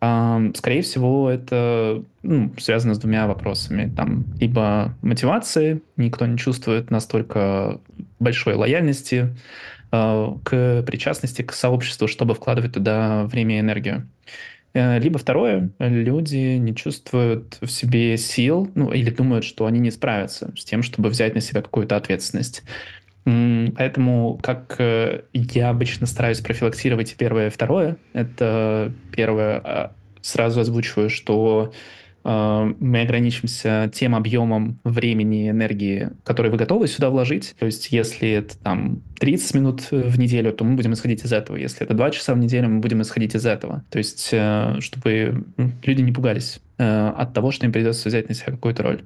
[0.00, 3.92] Скорее всего, это ну, связано с двумя вопросами.
[3.96, 7.80] Там либо мотивации, никто не чувствует настолько
[8.20, 9.34] большой лояльности
[9.90, 14.06] э, к причастности к сообществу, чтобы вкладывать туда время и энергию.
[14.74, 19.90] Э, либо второе, люди не чувствуют в себе сил, ну, или думают, что они не
[19.90, 22.62] справятся с тем, чтобы взять на себя какую-то ответственность.
[23.24, 29.92] Поэтому, как э, я обычно стараюсь профилактировать первое и второе, это первое, а,
[30.22, 31.72] сразу озвучиваю, что
[32.24, 37.54] мы ограничимся тем объемом времени и энергии, который вы готовы сюда вложить.
[37.58, 41.56] То есть если это там 30 минут в неделю, то мы будем исходить из этого.
[41.56, 43.84] Если это 2 часа в неделю, мы будем исходить из этого.
[43.90, 48.28] То есть э, чтобы ну, люди не пугались э, от того, что им придется взять
[48.28, 49.02] на себя какую-то роль.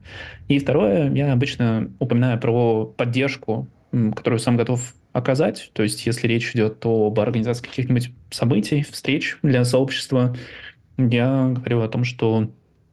[0.48, 3.68] И второе, я обычно упоминаю про поддержку,
[4.14, 5.70] которую сам готов оказать.
[5.74, 10.34] То есть если речь идет об организации каких-нибудь событий, встреч для сообщества,
[10.96, 12.50] я говорю о том, что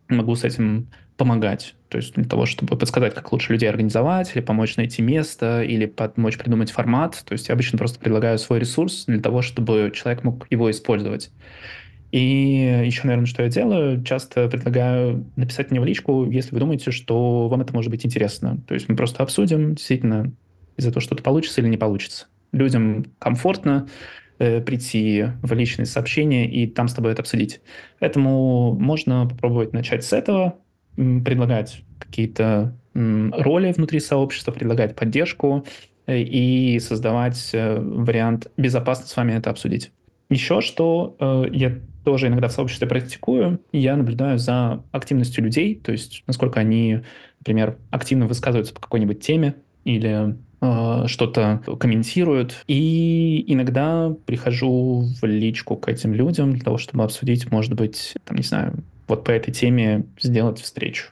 [0.10, 0.88] могу с этим
[1.18, 1.76] помогать.
[1.89, 5.86] То есть для того, чтобы подсказать, как лучше людей организовать, или помочь найти место, или
[5.86, 7.22] помочь придумать формат.
[7.26, 11.32] То есть я обычно просто предлагаю свой ресурс для того, чтобы человек мог его использовать.
[12.12, 16.91] И еще, наверное, что я делаю, часто предлагаю написать мне в личку, если вы думаете,
[16.91, 18.60] что вам это может быть интересно.
[18.68, 20.32] То есть мы просто обсудим, действительно,
[20.78, 22.28] из-за того, что-то получится или не получится.
[22.51, 23.88] Людям комфортно,
[24.40, 27.62] э, прийти в личные сообщения и там с тобой это обсудить.
[28.00, 30.56] Поэтому можно попробовать начать с этого,
[30.96, 35.66] предлагать какие-то роли внутри сообщества, предлагать поддержку
[36.08, 39.92] э, и создавать э, вариант безопасно с вами это обсудить.
[40.30, 45.92] Еще что э, я тоже иногда в сообществе практикую, я наблюдаю за активностью людей, то
[45.92, 47.02] есть насколько они,
[47.40, 49.56] например, активно высказываются по какой-нибудь теме
[49.96, 52.64] или Э, что-то комментируют.
[52.68, 58.38] И иногда прихожу в личку к этим людям для того, чтобы обсудить, может быть, там,
[58.38, 61.08] не знаю, вот по этой теме сделать встречу.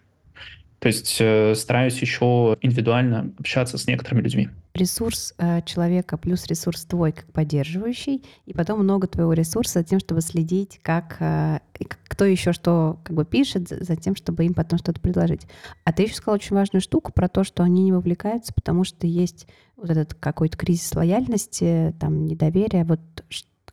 [0.80, 4.50] То есть э, стараюсь еще индивидуально общаться с некоторыми людьми.
[4.76, 10.00] Ресурс э, человека плюс ресурс твой как поддерживающий, и потом много твоего ресурса за тем,
[10.00, 11.60] чтобы следить, как э,
[12.08, 15.48] кто еще что как бы пишет, за, тем, чтобы им потом что-то предложить.
[15.84, 19.08] А ты еще сказал очень важную штуку про то, что они не вовлекаются, потому что
[19.08, 19.48] есть
[19.78, 22.86] вот этот какой-то кризис лояльности, там недоверия.
[22.86, 23.00] Вот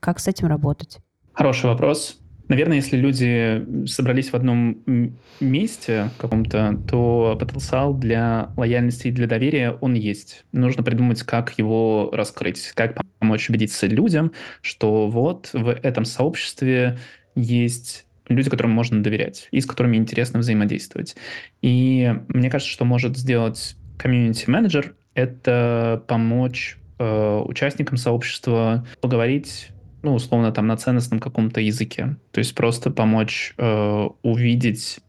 [0.01, 0.99] как с этим работать?
[1.35, 2.19] Хороший вопрос.
[2.49, 9.73] Наверное, если люди собрались в одном месте каком-то, то потенциал для лояльности и для доверия
[9.81, 10.45] он есть.
[10.53, 16.99] Нужно придумать, как его раскрыть, как помочь убедиться людям, что вот в этом сообществе
[17.35, 21.17] есть люди, которым можно доверять и с которыми интересно взаимодействовать.
[21.63, 29.69] И мне кажется, что может сделать комьюнити-менеджер, это помочь э, участникам сообщества поговорить
[30.05, 32.17] ну, условно, там, на ценностном каком-то языке.
[32.31, 35.01] То есть просто помочь э, увидеть,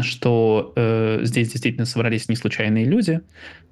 [0.00, 3.20] что э, здесь действительно собрались не случайные люди,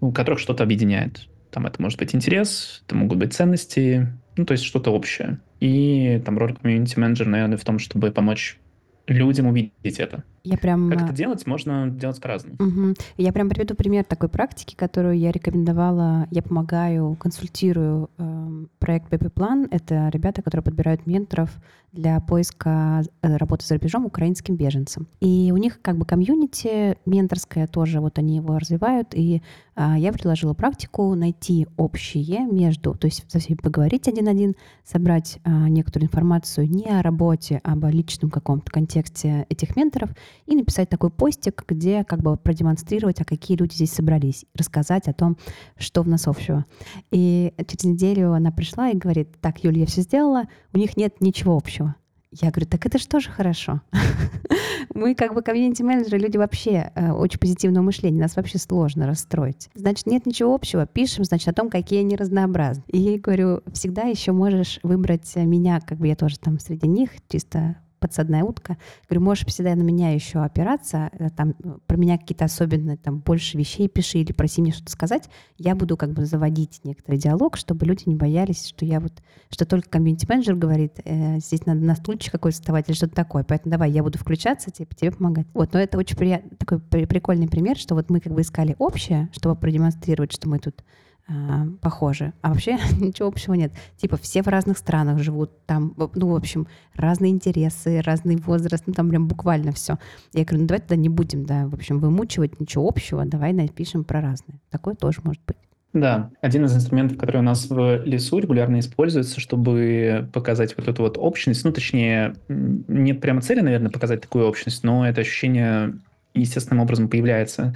[0.01, 1.26] у которых что-то объединяет.
[1.51, 5.41] Там это может быть интерес, это могут быть ценности, ну, то есть что-то общее.
[5.61, 8.59] И там роль комьюнити-менеджера, наверное, в том, чтобы помочь
[9.07, 10.22] людям увидеть это.
[10.47, 10.90] Я прям...
[10.90, 12.57] Как это делать, можно делать по-разному.
[12.59, 12.94] Угу.
[13.16, 16.26] Я прям приведу пример такой практики, которую я рекомендовала.
[16.30, 19.66] Я помогаю, консультирую э, проект pp План.
[19.70, 21.51] Это ребята, которые подбирают менторов
[21.97, 25.09] для поиска э, работы за рубежом украинским беженцам.
[25.20, 29.14] И у них как бы комьюнити менторское тоже, вот они его развивают.
[29.14, 29.42] И
[29.74, 35.51] э, я предложила практику найти общее между, то есть со всеми поговорить один-один, собрать э,
[35.68, 40.11] некоторую информацию не о работе, а об личном каком-то контексте этих менторов
[40.47, 45.12] и написать такой постик, где как бы продемонстрировать, а какие люди здесь собрались, рассказать о
[45.12, 45.37] том,
[45.76, 46.66] что в нас общего.
[47.11, 51.20] И через неделю она пришла и говорит, так, Юля, я все сделала, у них нет
[51.20, 51.95] ничего общего.
[52.32, 53.80] Я говорю, так это же тоже хорошо.
[54.95, 59.68] Мы как бы комьюнити-менеджеры, люди вообще э, очень позитивного мышления, нас вообще сложно расстроить.
[59.74, 62.82] Значит, нет ничего общего, пишем, значит, о том, какие они разнообразны.
[62.89, 67.11] И я говорю, всегда еще можешь выбрать меня, как бы я тоже там среди них,
[67.28, 68.76] чисто подсадная утка.
[69.09, 71.55] Говорю, можешь всегда на меня еще опираться, э, там,
[71.86, 75.28] про меня какие-то особенные, там, больше вещей пиши или проси мне что-то сказать.
[75.59, 79.12] Я буду как бы заводить некоторый диалог, чтобы люди не боялись, что я вот,
[79.51, 83.44] что только комьюнити-менеджер говорит, э, здесь надо на стульчик какой-то вставать или что-то такое.
[83.44, 85.47] Поэтому давай, я буду включаться, тебе, тебе помогать.
[85.55, 89.28] Вот, но это очень приятный, такой прикольный пример, что вот мы как бы искали общее,
[89.32, 90.82] чтобы продемонстрировать, что мы тут
[91.28, 92.32] а, похожи.
[92.42, 93.72] А вообще ничего общего нет.
[93.96, 98.92] Типа все в разных странах живут, там, ну, в общем, разные интересы, разный возраст, ну,
[98.92, 99.98] там прям буквально все.
[100.32, 104.04] Я говорю, ну, давай тогда не будем, да, в общем, вымучивать ничего общего, давай напишем
[104.04, 104.60] про разные.
[104.70, 105.56] Такое тоже может быть.
[105.92, 111.02] Да, один из инструментов, который у нас в лесу регулярно используется, чтобы показать вот эту
[111.02, 115.94] вот общность, ну, точнее, нет прямо цели, наверное, показать такую общность, но это ощущение
[116.34, 117.74] естественным образом появляется.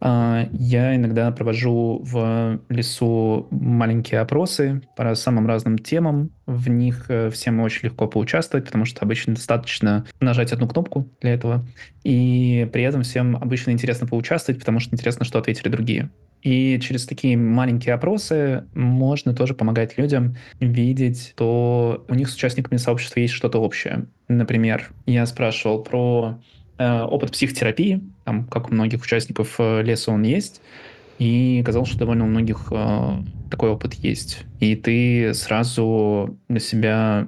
[0.00, 6.30] А, я иногда провожу в лесу маленькие опросы по самым разным темам.
[6.46, 11.34] В них э, всем очень легко поучаствовать, потому что обычно достаточно нажать одну кнопку для
[11.34, 11.66] этого.
[12.02, 16.10] И при этом всем обычно интересно поучаствовать, потому что интересно, что ответили другие.
[16.44, 22.76] И через такие маленькие опросы можно тоже помогать людям видеть, что у них с участниками
[22.76, 24.06] сообщества есть что-то общее.
[24.28, 26.42] Например, я спрашивал про
[26.82, 30.60] опыт психотерапии, там, как у многих участников э, леса он есть,
[31.18, 34.44] и казалось, что довольно у многих э, такой опыт есть.
[34.60, 37.22] И ты сразу для себя